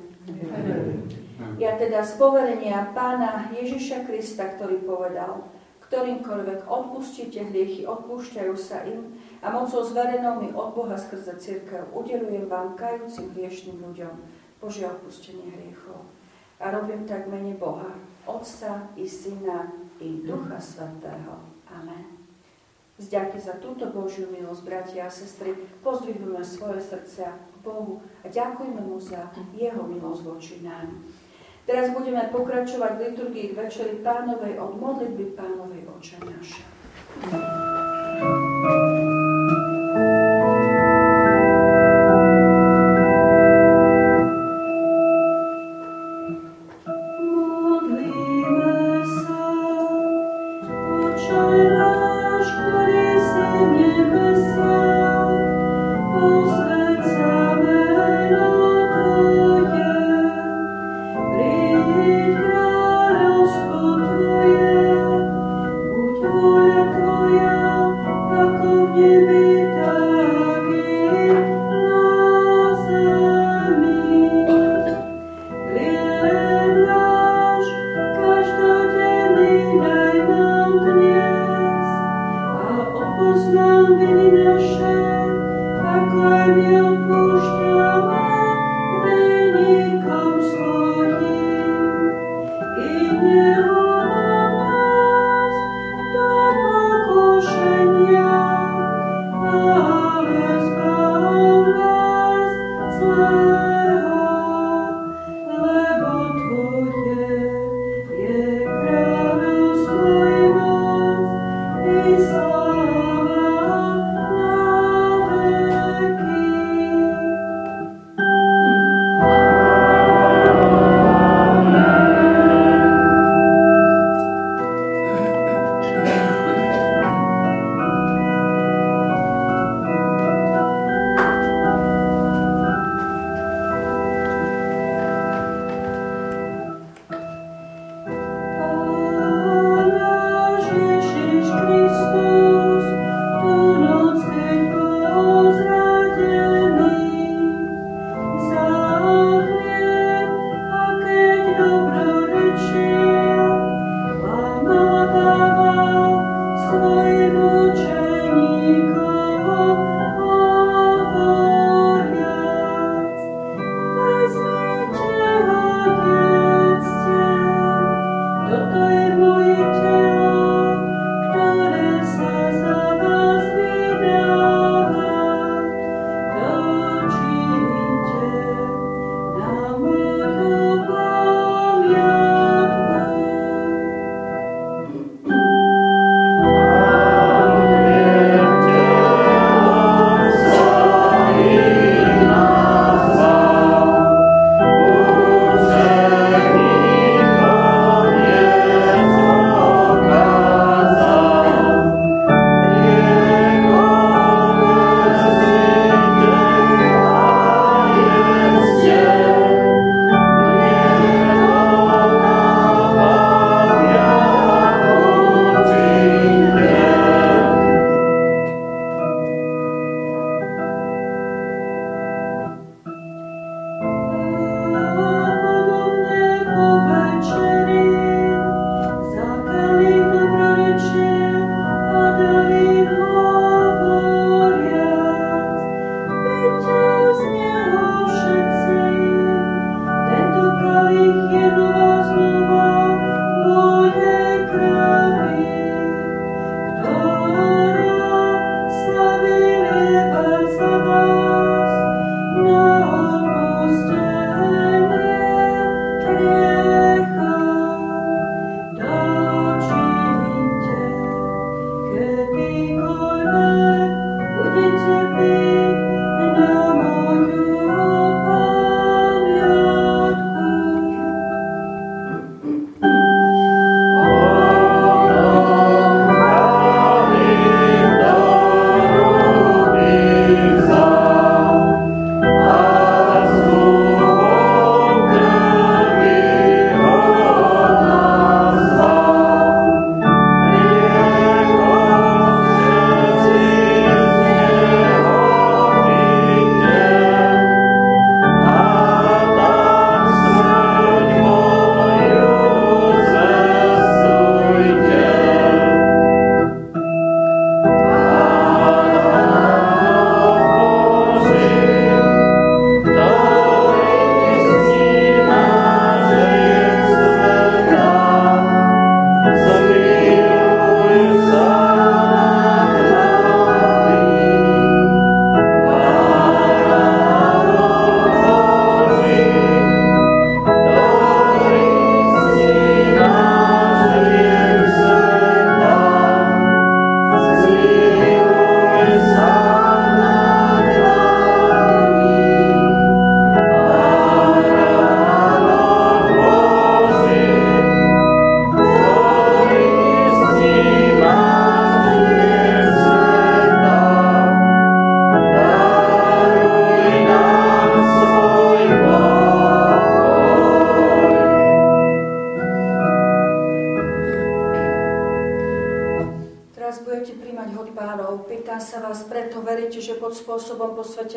Ja 1.55 1.75
teda 1.79 2.03
z 2.03 2.13
poverenia 2.19 2.91
pána 2.91 3.51
Ježiša 3.53 4.07
Krista, 4.07 4.55
ktorý 4.55 4.83
povedal, 4.83 5.45
Ktorýmkoľvek 5.85 6.65
odpustíte 6.65 7.45
hriechy, 7.45 7.85
odpúšťajú 7.85 8.55
sa 8.57 8.81
im 8.89 9.21
a 9.45 9.53
mocou 9.53 9.85
zverenou 9.85 10.41
mi 10.41 10.49
od 10.49 10.73
Boha 10.73 10.97
skrze 10.97 11.37
církev 11.37 11.93
udelujem 11.93 12.49
vám, 12.49 12.73
kajúcim 12.73 13.29
hriešným 13.37 13.85
ľuďom, 13.85 14.13
Božie 14.57 14.89
odpustenie 14.89 15.53
hriechov. 15.53 16.09
A 16.57 16.73
robím 16.73 17.05
tak 17.05 17.29
mene 17.29 17.53
Boha, 17.53 17.93
Otca 18.25 18.89
i 18.97 19.05
Syna 19.05 19.69
i 20.01 20.25
Ducha 20.25 20.57
Svetého. 20.57 21.37
Amen. 21.69 22.14
Zďaky 22.95 23.43
za 23.43 23.59
túto 23.59 23.91
Božiu 23.91 24.31
milosť, 24.31 24.63
bratia 24.63 25.05
a 25.05 25.11
sestry, 25.11 25.51
pozdvihujeme 25.83 26.39
svoje 26.47 26.79
srdcia 26.79 27.27
k 27.27 27.55
Bohu 27.59 27.99
a 28.23 28.31
ďakujeme 28.31 28.79
Mu 28.87 28.95
za 28.95 29.35
Jeho 29.51 29.83
milosť 29.83 30.21
voči 30.23 30.55
nám. 30.63 31.03
Teraz 31.65 31.91
budeme 31.91 32.29
pokračovať 32.31 32.91
v 32.95 33.03
liturgii 33.09 33.45
k 33.51 33.57
Večeri 33.57 33.99
Pánovej 33.99 34.61
od 34.61 34.79
modlitby 34.79 35.33
Pánovej 35.33 35.83
Oče 35.91 36.21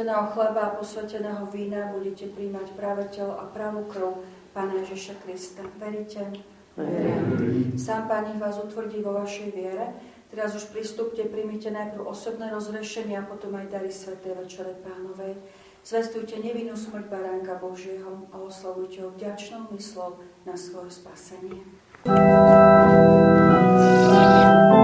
posveteného 0.09 0.33
chleba 0.33 0.61
a 0.65 0.73
posveteného 0.73 1.45
vína 1.53 1.93
budete 1.93 2.33
príjmať 2.33 2.73
práve 2.81 3.05
telo 3.13 3.37
a 3.37 3.45
pravú 3.45 3.85
krv 3.93 4.25
Pána 4.57 4.81
Ježiša 4.81 5.21
Krista. 5.21 5.61
Veríte? 5.77 6.25
Verím. 6.81 7.77
Sám 7.77 8.09
Pán 8.09 8.33
ich 8.33 8.41
vás 8.41 8.57
utvrdí 8.57 9.05
vo 9.05 9.13
vašej 9.13 9.53
viere. 9.53 9.93
Teraz 10.33 10.57
už 10.57 10.73
pristúpte, 10.73 11.29
príjmite 11.29 11.69
najprv 11.69 12.09
osobné 12.09 12.49
rozrešenie 12.49 13.21
a 13.21 13.29
potom 13.29 13.53
aj 13.53 13.69
dary 13.69 13.93
Svetej 13.93 14.33
Večere 14.33 14.81
Pánovej. 14.81 15.37
Zvestujte 15.85 16.41
nevinnú 16.41 16.73
smrť 16.73 17.05
Baránka 17.13 17.61
Božieho 17.61 18.33
a 18.33 18.41
oslavujte 18.41 19.05
ho 19.05 19.13
vďačnou 19.13 19.69
myslou 19.77 20.25
na 20.49 20.57
svoje 20.57 20.89
spasenie. 20.89 21.61
Jeho 22.09 22.17
nám 24.73 24.78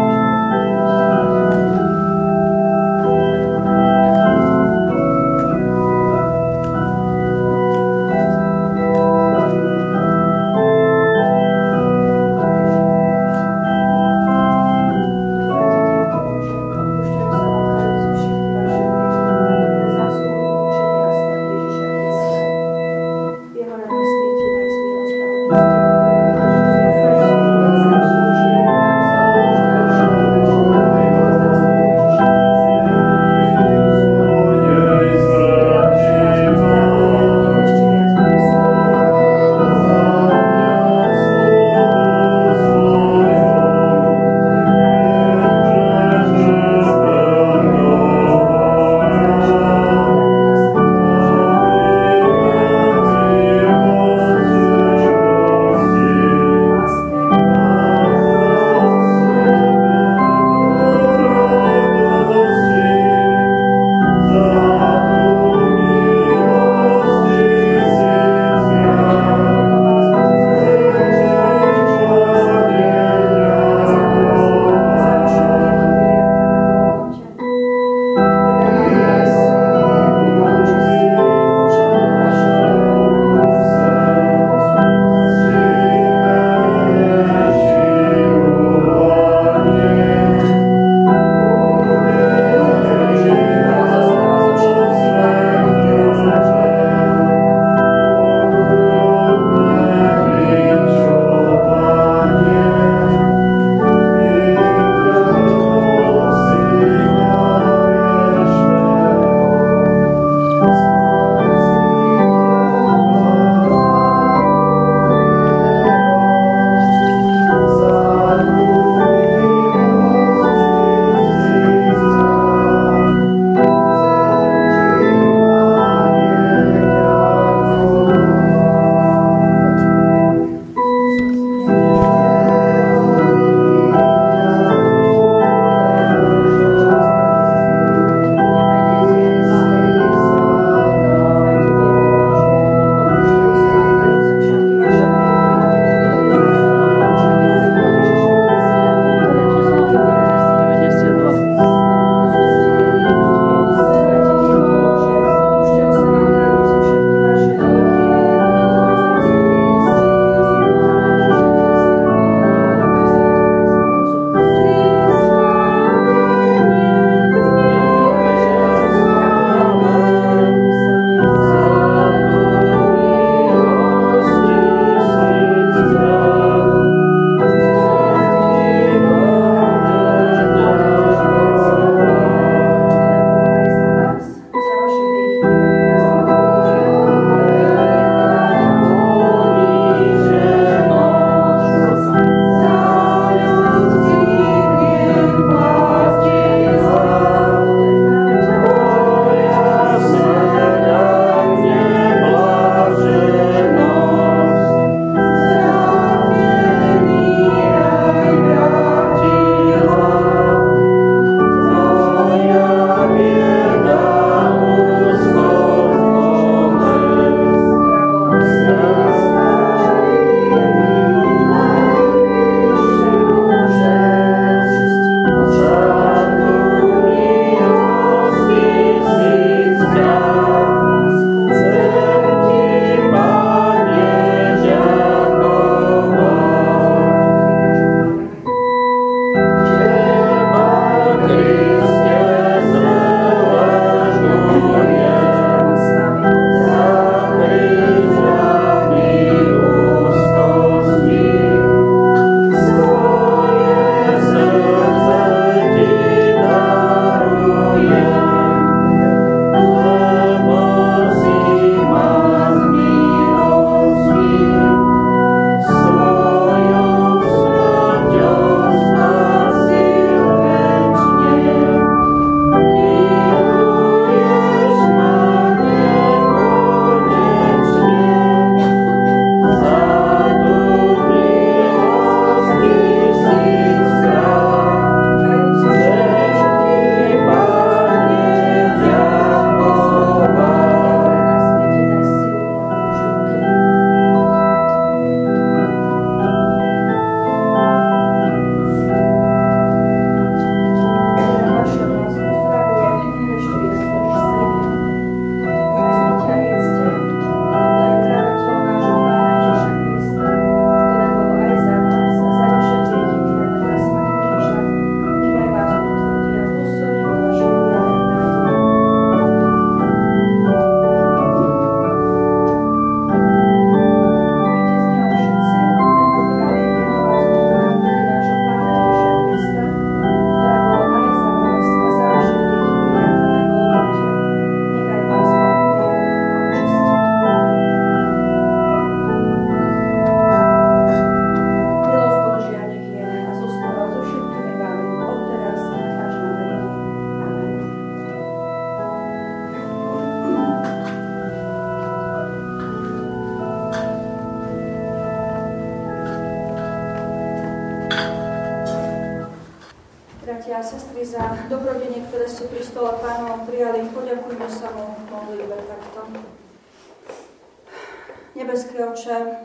Nebeský 368.35 368.82
oče, 368.82 369.39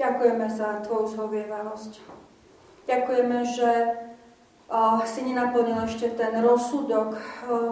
ďakujeme 0.00 0.48
za 0.48 0.80
Tvoju 0.80 1.12
zhovievavosť. 1.12 2.00
Ďakujeme, 2.88 3.38
že 3.44 3.70
o, 4.72 5.04
si 5.04 5.28
nenaplnil 5.28 5.76
ešte 5.84 6.16
ten 6.16 6.40
rozsudok 6.40 7.12
o, 7.12 7.20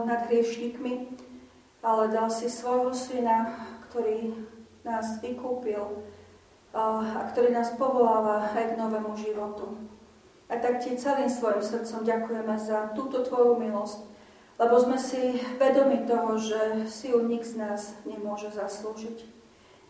nad 0.05 0.29
hriešnikmi, 0.29 1.17
ale 1.81 2.13
dal 2.13 2.29
si 2.29 2.53
svojho 2.53 2.93
syna, 2.93 3.49
ktorý 3.89 4.37
nás 4.85 5.25
vykúpil 5.25 5.81
o, 5.81 5.97
a 7.01 7.33
ktorý 7.33 7.57
nás 7.57 7.73
povoláva 7.73 8.53
aj 8.53 8.77
k 8.77 8.79
novému 8.81 9.17
životu. 9.17 9.73
A 10.53 10.61
tak 10.61 10.85
ti 10.85 11.01
celým 11.01 11.33
svojim 11.33 11.65
srdcom 11.65 12.05
ďakujeme 12.05 12.61
za 12.61 12.93
túto 12.93 13.25
tvoju 13.25 13.57
milosť, 13.57 14.05
lebo 14.61 14.77
sme 14.77 15.01
si 15.01 15.41
vedomi 15.57 16.05
toho, 16.05 16.37
že 16.37 16.85
si 16.93 17.09
ju 17.09 17.25
nik 17.25 17.41
z 17.41 17.57
nás 17.57 17.97
nemôže 18.05 18.53
zaslúžiť. 18.53 19.32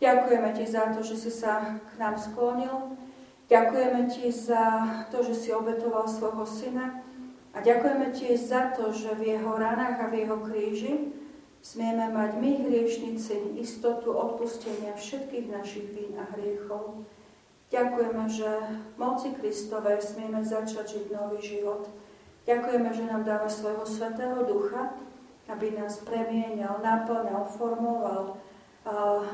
Ďakujeme 0.03 0.51
ti 0.51 0.67
za 0.67 0.91
to, 0.91 0.99
že 0.99 1.15
si 1.15 1.31
sa 1.31 1.79
k 1.79 1.95
nám 1.95 2.19
sklonil. 2.19 2.99
Ďakujeme 3.47 4.11
ti 4.11 4.35
za 4.35 4.83
to, 5.15 5.23
že 5.23 5.39
si 5.39 5.55
obetoval 5.55 6.11
svojho 6.11 6.43
syna. 6.43 7.07
A 7.55 7.63
ďakujeme 7.63 8.11
ti 8.11 8.35
za 8.35 8.75
to, 8.75 8.91
že 8.91 9.15
v 9.15 9.39
jeho 9.39 9.55
ranách 9.55 10.03
a 10.03 10.11
v 10.11 10.27
jeho 10.27 10.43
kríži 10.43 11.15
smieme 11.63 12.11
mať 12.11 12.35
my, 12.35 12.51
hriešnici, 12.67 13.55
istotu 13.63 14.11
odpustenia 14.11 14.99
všetkých 14.99 15.47
našich 15.55 15.87
vín 15.95 16.19
a 16.19 16.27
hriechov. 16.35 17.07
Ďakujeme, 17.71 18.25
že 18.27 18.51
moci 18.99 19.31
Kristovej 19.39 20.03
smieme 20.03 20.43
začať 20.43 20.99
žiť 20.99 21.07
nový 21.15 21.39
život. 21.39 21.87
Ďakujeme, 22.51 22.91
že 22.91 23.07
nám 23.07 23.23
dáva 23.23 23.47
svojho 23.47 23.87
Svetého 23.87 24.43
Ducha, 24.43 24.99
aby 25.47 25.79
nás 25.79 26.03
premienial, 26.03 26.83
naplňal, 26.83 27.47
formoval 27.47 28.43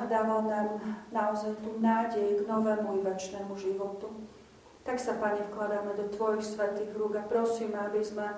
dával 0.09 0.45
nám 0.45 0.69
naozaj 1.09 1.57
tú 1.65 1.81
nádej 1.81 2.41
k 2.41 2.41
novému 2.45 3.01
i 3.01 3.05
väčšnému 3.05 3.57
životu. 3.57 4.13
Tak 4.85 5.01
sa, 5.01 5.17
Pane, 5.17 5.45
vkladáme 5.53 5.97
do 5.97 6.09
Tvojich 6.09 6.45
svetých 6.45 6.93
rúk 6.97 7.17
a 7.17 7.25
prosíme, 7.25 7.77
aby 7.77 8.01
sme 8.01 8.29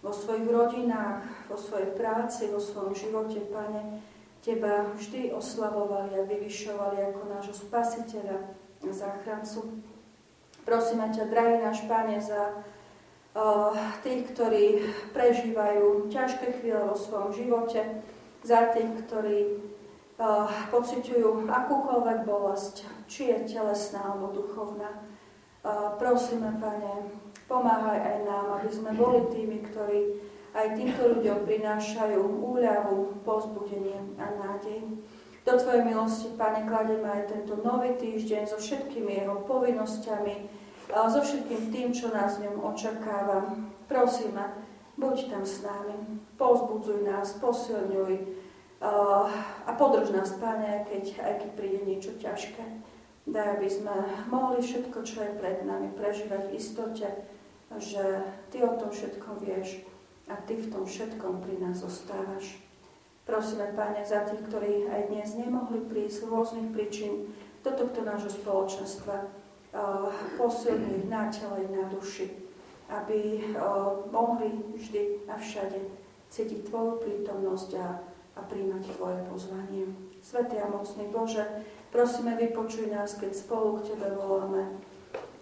vo 0.00 0.12
svojich 0.12 0.48
rodinách, 0.48 1.24
vo 1.48 1.56
svojej 1.56 1.92
práci, 1.92 2.48
vo 2.48 2.60
svojom 2.60 2.96
živote, 2.96 3.44
Pane, 3.48 4.00
Teba 4.38 4.86
vždy 4.94 5.34
oslavovali 5.34 6.14
a 6.14 6.28
vyvyšovali 6.28 6.96
ako 7.10 7.20
nášho 7.26 7.56
spasiteľa, 7.58 8.54
záchrancu. 8.86 9.82
Prosíme 10.62 11.10
ťa, 11.10 11.28
drahý 11.28 11.56
náš 11.60 11.82
Pane, 11.90 12.22
za 12.22 12.54
uh, 13.34 13.74
tých, 14.06 14.30
ktorí 14.32 14.88
prežívajú 15.10 16.08
ťažké 16.08 16.62
chvíle 16.62 16.80
vo 16.86 16.94
svojom 16.94 17.34
živote, 17.34 18.00
za 18.46 18.70
tých, 18.70 18.88
ktorí 19.04 19.58
pociťujú 20.74 21.46
akúkoľvek 21.46 22.18
bolesť, 22.26 22.82
či 23.06 23.30
je 23.30 23.54
telesná 23.54 24.02
alebo 24.02 24.34
duchovná. 24.34 25.06
Uh, 25.62 25.94
prosíme, 25.98 26.58
Pane, 26.58 27.14
pomáhaj 27.46 27.98
aj 28.02 28.18
nám, 28.26 28.46
aby 28.58 28.70
sme 28.70 28.90
boli 28.98 29.26
tými, 29.30 29.62
ktorí 29.70 30.18
aj 30.58 30.74
týmto 30.74 31.18
ľuďom 31.18 31.46
prinášajú 31.46 32.18
úľavu, 32.18 33.22
pozbudenie 33.22 34.18
a 34.18 34.26
nádej. 34.38 34.98
Do 35.46 35.54
Tvojej 35.54 35.86
milosti, 35.86 36.34
Pane, 36.34 36.66
klademe 36.66 37.06
aj 37.06 37.30
tento 37.30 37.54
nový 37.62 37.94
týždeň 37.94 38.42
so 38.50 38.58
všetkými 38.58 39.22
jeho 39.22 39.46
povinnosťami, 39.46 40.34
so 40.88 41.20
všetkým 41.22 41.62
tým, 41.70 41.88
čo 41.94 42.10
nás 42.10 42.36
v 42.36 42.50
ňom 42.50 42.74
očakáva. 42.74 43.54
Prosíme, 43.86 44.44
buď 44.98 45.30
tam 45.30 45.44
s 45.46 45.62
nami, 45.62 46.20
pozbudzuj 46.34 47.06
nás, 47.06 47.38
posilňuj 47.38 48.47
a 48.80 49.70
podrž 49.74 50.14
nás, 50.14 50.30
Pane, 50.38 50.86
keď, 50.86 51.04
aj 51.18 51.34
keď 51.42 51.50
príde 51.58 51.80
niečo 51.82 52.14
ťažké. 52.14 52.62
Daj, 53.28 53.60
aby 53.60 53.68
sme 53.68 53.92
mohli 54.32 54.62
všetko, 54.64 55.04
čo 55.04 55.20
je 55.20 55.36
pred 55.36 55.60
nami, 55.66 55.92
prežívať 55.92 56.48
v 56.48 56.54
istote, 56.56 57.08
že 57.76 58.24
Ty 58.48 58.58
o 58.64 58.72
tom 58.80 58.88
všetkom 58.88 59.44
vieš 59.44 59.84
a 60.30 60.38
Ty 60.48 60.56
v 60.56 60.70
tom 60.72 60.88
všetkom 60.88 61.44
pri 61.44 61.60
nás 61.60 61.84
zostávaš. 61.84 62.56
Prosíme, 63.28 63.76
Pane, 63.76 64.00
za 64.08 64.24
tých, 64.24 64.40
ktorí 64.48 64.88
aj 64.88 65.12
dnes 65.12 65.36
nemohli 65.36 65.84
prísť 65.84 66.24
z 66.24 66.28
rôznych 66.32 66.72
príčin 66.72 67.28
do 67.60 67.70
tohto 67.76 68.00
nášho 68.00 68.32
spoločenstva, 68.32 69.28
posilni 70.40 71.04
ich 71.04 71.06
na 71.12 71.28
tele, 71.28 71.68
na 71.68 71.84
duši, 71.92 72.32
aby 72.88 73.52
mohli 74.08 74.48
vždy 74.72 75.28
a 75.28 75.36
všade 75.36 75.76
cítiť 76.32 76.72
Tvoju 76.72 77.04
prítomnosť 77.04 77.70
a, 77.76 78.00
a 78.38 78.46
príjmať 78.46 78.94
Tvoje 78.94 79.18
pozvanie. 79.26 79.90
Svetý 80.22 80.62
a 80.62 80.70
mocný 80.70 81.10
Bože, 81.10 81.42
prosíme, 81.90 82.38
vypočuj 82.38 82.94
nás, 82.94 83.18
keď 83.18 83.34
spolu 83.34 83.82
k 83.82 83.90
Tebe 83.90 84.14
voláme. 84.14 84.78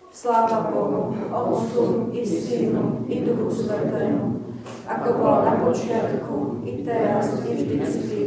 Sláva 0.08 0.72
Bohu, 0.72 1.12
Otcu 1.28 2.08
i 2.16 2.24
Synu 2.24 3.04
i 3.04 3.20
Duchu 3.20 3.52
Svetému, 3.52 4.40
ako 4.88 5.08
bolo 5.12 5.38
na 5.44 5.54
počiatku, 5.60 6.64
i 6.64 6.80
teraz, 6.80 7.36
i 7.44 7.52
vždycky, 7.52 8.20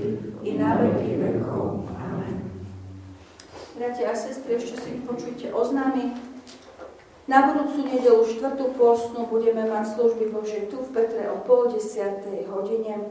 i 0.45 0.49
na 0.53 0.77
veky 0.77 1.17
vekov. 1.17 1.89
Amen. 1.97 2.45
Bratia 3.73 4.13
a 4.13 4.15
sestry, 4.15 4.61
ešte 4.61 4.77
si 4.77 5.01
počujte 5.01 5.49
oznámy. 5.49 6.13
Na 7.25 7.49
budúcu 7.49 7.85
nedelu 7.89 8.21
štvrtú 8.25 8.73
pôstnu 8.77 9.25
budeme 9.29 9.65
mať 9.65 9.97
služby 9.97 10.33
Bože 10.33 10.69
tu 10.69 10.81
v 10.81 10.89
Petre 10.93 11.29
o 11.29 11.41
pol 11.41 11.73
desiatej 11.73 12.49
hodine. 12.49 13.09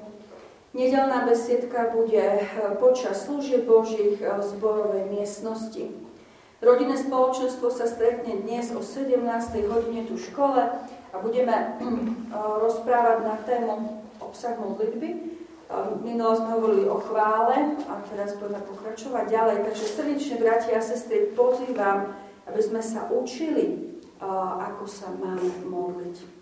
Nedelná 0.77 1.25
besiedka 1.25 1.89
bude 1.97 2.21
eh, 2.21 2.45
počas 2.77 3.25
služieb 3.25 3.65
Božích 3.65 4.21
v 4.21 4.41
zborovej 4.45 5.09
miestnosti. 5.09 5.89
Rodinné 6.61 6.99
spoločenstvo 6.99 7.71
sa 7.71 7.87
stretne 7.87 8.43
dnes 8.43 8.69
o 8.75 8.83
17. 8.83 9.15
hodine 9.71 10.05
tu 10.11 10.19
v 10.19 10.27
škole 10.27 10.59
a 11.15 11.17
budeme 11.23 11.55
rozprávať 12.35 13.19
na 13.23 13.37
tému 13.47 14.03
obsah 14.19 14.59
modlitby. 14.59 15.39
Minulo 16.03 16.35
sme 16.35 16.59
hovorili 16.59 16.91
o 16.91 16.99
chvále 16.99 17.79
a 17.87 18.03
teraz 18.11 18.35
budeme 18.43 18.59
pokračovať 18.67 19.25
ďalej. 19.31 19.57
Takže 19.71 19.85
srdečne, 19.87 20.35
bratia 20.43 20.81
a 20.81 20.83
sestry, 20.83 21.31
pozývam, 21.39 22.19
aby 22.51 22.59
sme 22.59 22.83
sa 22.83 23.07
učili, 23.07 23.95
ako 24.19 24.83
sa 24.91 25.15
máme 25.15 25.63
modliť. 25.63 26.38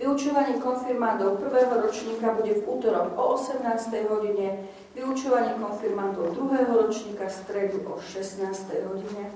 Vyučovanie 0.00 0.56
konfirmandov 0.64 1.44
prvého 1.44 1.76
ročníka 1.76 2.32
bude 2.32 2.56
v 2.56 2.64
útorok 2.64 3.20
o 3.20 3.36
18. 3.36 3.60
hodine, 4.08 4.64
vyučovanie 4.96 5.60
konfirmandov 5.60 6.32
druhého 6.32 6.72
ročníka 6.72 7.28
v 7.28 7.36
stredu 7.44 7.84
o 7.84 8.00
16. 8.00 8.40
hodine. 8.88 9.28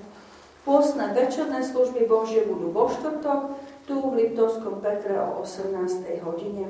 Pôstne 0.65 1.13
večerné 1.13 1.61
služby 1.61 2.09
Božie 2.09 2.49
budú 2.49 2.73
vo 2.73 2.89
štvrtok, 2.89 3.61
tu 3.85 3.93
v 4.09 4.13
Liptovskom 4.17 4.81
Petre 4.81 5.21
o 5.21 5.45
18. 5.45 6.01
hodine. 6.25 6.65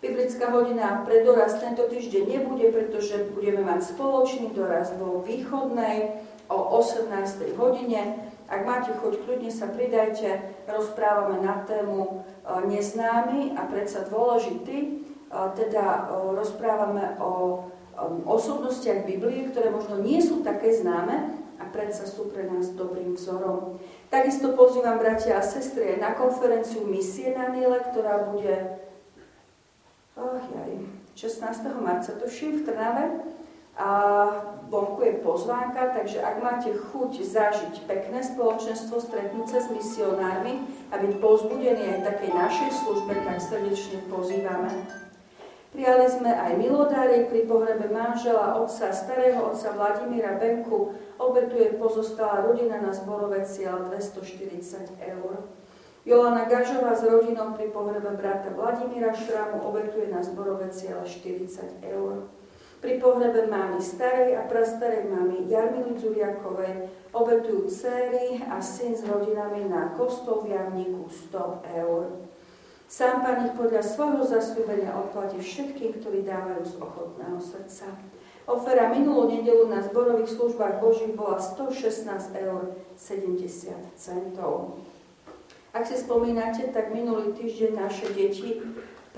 Biblická 0.00 0.48
hodina 0.48 1.04
pre 1.04 1.20
doraz 1.20 1.60
tento 1.60 1.84
týždeň 1.92 2.24
nebude, 2.24 2.72
pretože 2.72 3.28
budeme 3.36 3.60
mať 3.68 3.84
spoločný 3.84 4.56
doraz 4.56 4.96
vo 4.96 5.20
východnej 5.20 6.24
o 6.48 6.56
18. 6.80 7.12
hodine. 7.60 8.32
Ak 8.50 8.66
máte 8.66 8.90
chuť, 8.98 9.22
kľudne 9.22 9.46
sa 9.46 9.70
pridajte. 9.70 10.42
Rozprávame 10.66 11.38
na 11.38 11.62
tému 11.62 12.02
e, 12.02 12.10
neznámy 12.66 13.54
a 13.54 13.70
predsa 13.70 14.10
dôležitý. 14.10 14.78
E, 14.82 14.90
teda 15.30 15.84
e, 15.86 16.02
rozprávame 16.34 17.14
o 17.22 17.62
osobnostiach 18.26 19.06
Biblie, 19.06 19.52
ktoré 19.54 19.70
možno 19.70 20.02
nie 20.02 20.18
sú 20.24 20.42
také 20.42 20.72
známe, 20.72 21.40
a 21.60 21.68
predsa 21.68 22.08
sú 22.08 22.32
pre 22.32 22.48
nás 22.48 22.72
dobrým 22.72 23.20
vzorom. 23.20 23.76
Takisto 24.08 24.56
pozývam 24.56 24.96
bratia 24.96 25.36
a 25.36 25.44
sestry 25.44 26.00
na 26.00 26.16
konferenciu 26.16 26.88
Misie 26.88 27.36
na 27.36 27.52
Nile, 27.52 27.84
ktorá 27.92 28.32
bude 28.32 28.80
oh, 30.16 30.40
jaj, 30.40 30.72
16. 31.12 31.68
marca, 31.84 32.16
tuším, 32.16 32.64
v 32.64 32.64
Trnave. 32.64 33.04
A 33.76 33.90
vonku 34.70 35.02
je 35.02 35.18
pozvánka, 35.20 35.90
takže 35.90 36.22
ak 36.22 36.36
máte 36.38 36.70
chuť 36.70 37.10
zažiť 37.26 37.74
pekné 37.90 38.22
spoločenstvo, 38.22 39.02
stretnúť 39.02 39.46
sa 39.50 39.58
s 39.60 39.68
misionármi 39.74 40.62
a 40.94 41.02
byť 41.02 41.12
pozbudení 41.18 41.98
aj 41.98 42.06
takej 42.06 42.30
našej 42.30 42.70
službe, 42.78 43.12
tak 43.26 43.42
srdečne 43.42 43.98
pozývame. 44.06 44.70
Prijali 45.70 46.06
sme 46.10 46.34
aj 46.34 46.58
milodári 46.58 47.30
pri 47.30 47.46
pohrebe 47.46 47.86
manžela, 47.94 48.58
otca, 48.58 48.90
starého 48.90 49.54
otca 49.54 49.70
Vladimíra 49.70 50.34
Benku. 50.34 50.98
Obetuje 51.14 51.78
pozostala 51.78 52.42
rodina 52.42 52.82
na 52.82 52.90
zborové 52.90 53.46
cieľ 53.46 53.86
240 53.86 54.98
eur. 54.98 55.46
Jolana 56.02 56.48
Gažová 56.50 56.96
s 56.96 57.06
rodinou 57.06 57.54
pri 57.54 57.70
pohrebe 57.70 58.10
brata 58.18 58.50
Vladimíra 58.50 59.14
Šrámu 59.14 59.62
obetuje 59.62 60.10
na 60.10 60.24
zborové 60.24 60.74
cieľa 60.74 61.06
40 61.06 61.86
eur. 61.86 62.26
Pri 62.80 62.96
pohrebe 62.96 63.44
mámy 63.44 63.76
starej 63.76 64.40
a 64.40 64.48
prastarej 64.48 65.04
mamy 65.04 65.44
Jarmily 65.52 66.00
Dzuriakovej 66.00 66.88
obetujú 67.12 67.68
céry 67.68 68.40
a 68.48 68.56
syn 68.64 68.96
s 68.96 69.04
rodinami 69.04 69.68
na 69.68 69.92
kostol 70.00 70.48
v 70.48 70.56
Javníku 70.56 71.04
100 71.28 71.76
eur. 71.76 72.24
Sám 72.88 73.20
Pán 73.20 73.52
ich 73.52 73.54
podľa 73.54 73.84
svojho 73.84 74.24
zasľúbenia 74.24 74.96
odplatí 74.96 75.44
všetkým, 75.44 76.00
ktorí 76.00 76.24
dávajú 76.24 76.64
z 76.64 76.74
ochotného 76.80 77.38
srdca. 77.38 77.86
Ofera 78.48 78.88
minulú 78.88 79.28
nedelu 79.28 79.68
na 79.68 79.84
zborových 79.84 80.32
službách 80.32 80.80
Božích 80.80 81.12
bola 81.12 81.36
116 81.36 82.32
eur 82.32 82.80
70 82.96 83.76
centov. 84.00 84.80
Ak 85.70 85.84
si 85.84 86.00
spomínate, 86.00 86.72
tak 86.72 86.96
minulý 86.96 87.36
týždeň 87.36 87.72
naše 87.76 88.08
deti 88.10 88.58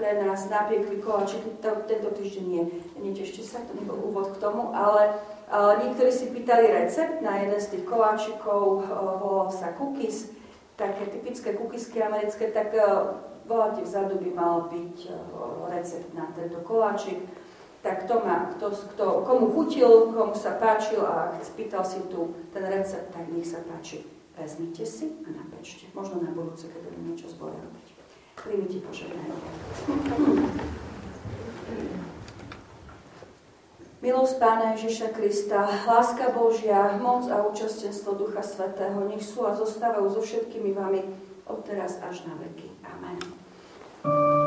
pre 0.03 0.19
nás 0.19 0.51
napiekli 0.51 0.99
koláčiky, 0.99 1.63
tento 1.63 2.11
týždeň 2.11 2.43
nie, 2.51 2.67
netešte 2.99 3.47
sa, 3.47 3.63
to 3.63 3.79
nebol 3.79 3.95
úvod 4.03 4.35
k 4.35 4.43
tomu, 4.43 4.75
ale, 4.75 5.15
ale 5.47 5.87
niektorí 5.87 6.11
si 6.11 6.27
pýtali 6.35 6.75
recept 6.75 7.23
na 7.23 7.39
jeden 7.39 7.63
z 7.63 7.79
tých 7.79 7.87
koláčikov, 7.87 8.83
volal 9.23 9.55
sa 9.55 9.71
cookies, 9.79 10.35
také 10.75 11.07
typické 11.07 11.55
kukisky 11.55 12.03
americké, 12.03 12.51
tak 12.51 12.75
voláte 13.47 13.87
vzadu 13.87 14.19
by 14.19 14.31
mal 14.35 14.67
byť 14.67 14.99
recept 15.71 16.11
na 16.19 16.27
tento 16.35 16.59
koláčik 16.67 17.23
tak 17.83 18.07
to 18.07 18.15
má, 18.23 18.47
kto, 18.55 18.71
kto, 18.95 19.27
komu 19.27 19.51
chutil, 19.51 20.15
komu 20.15 20.39
sa 20.39 20.55
páčil 20.55 21.03
a 21.03 21.35
spýtal 21.43 21.83
si 21.83 21.99
tu 22.07 22.31
ten 22.55 22.63
recept, 22.63 23.11
tak 23.11 23.27
nech 23.27 23.43
sa 23.43 23.59
páči. 23.67 24.07
Vezmite 24.39 24.87
si 24.87 25.11
a 25.27 25.29
napečte. 25.35 25.91
Možno 25.91 26.23
na 26.23 26.31
budúce, 26.31 26.71
keď 26.71 26.79
budeme 26.79 27.11
niečo 27.11 27.27
zbore 27.27 27.59
robiť. 27.59 27.92
Príjmite 28.37 28.79
požehnanie. 28.85 29.39
Milosť 34.03 34.35
Pána 34.43 34.75
Ježiša 34.75 35.15
Krista, 35.15 35.63
láska 35.87 36.35
Božia, 36.35 36.99
moc 36.99 37.31
a 37.31 37.47
účastenstvo 37.47 38.19
Ducha 38.19 38.43
Svetého, 38.43 38.99
nech 39.07 39.23
sú 39.23 39.47
a 39.47 39.55
zostávajú 39.55 40.11
so 40.11 40.21
všetkými 40.27 40.75
vami 40.75 41.07
od 41.47 41.63
teraz 41.63 42.03
až 42.03 42.27
na 42.27 42.35
veky. 42.43 42.67
Amen. 42.83 44.42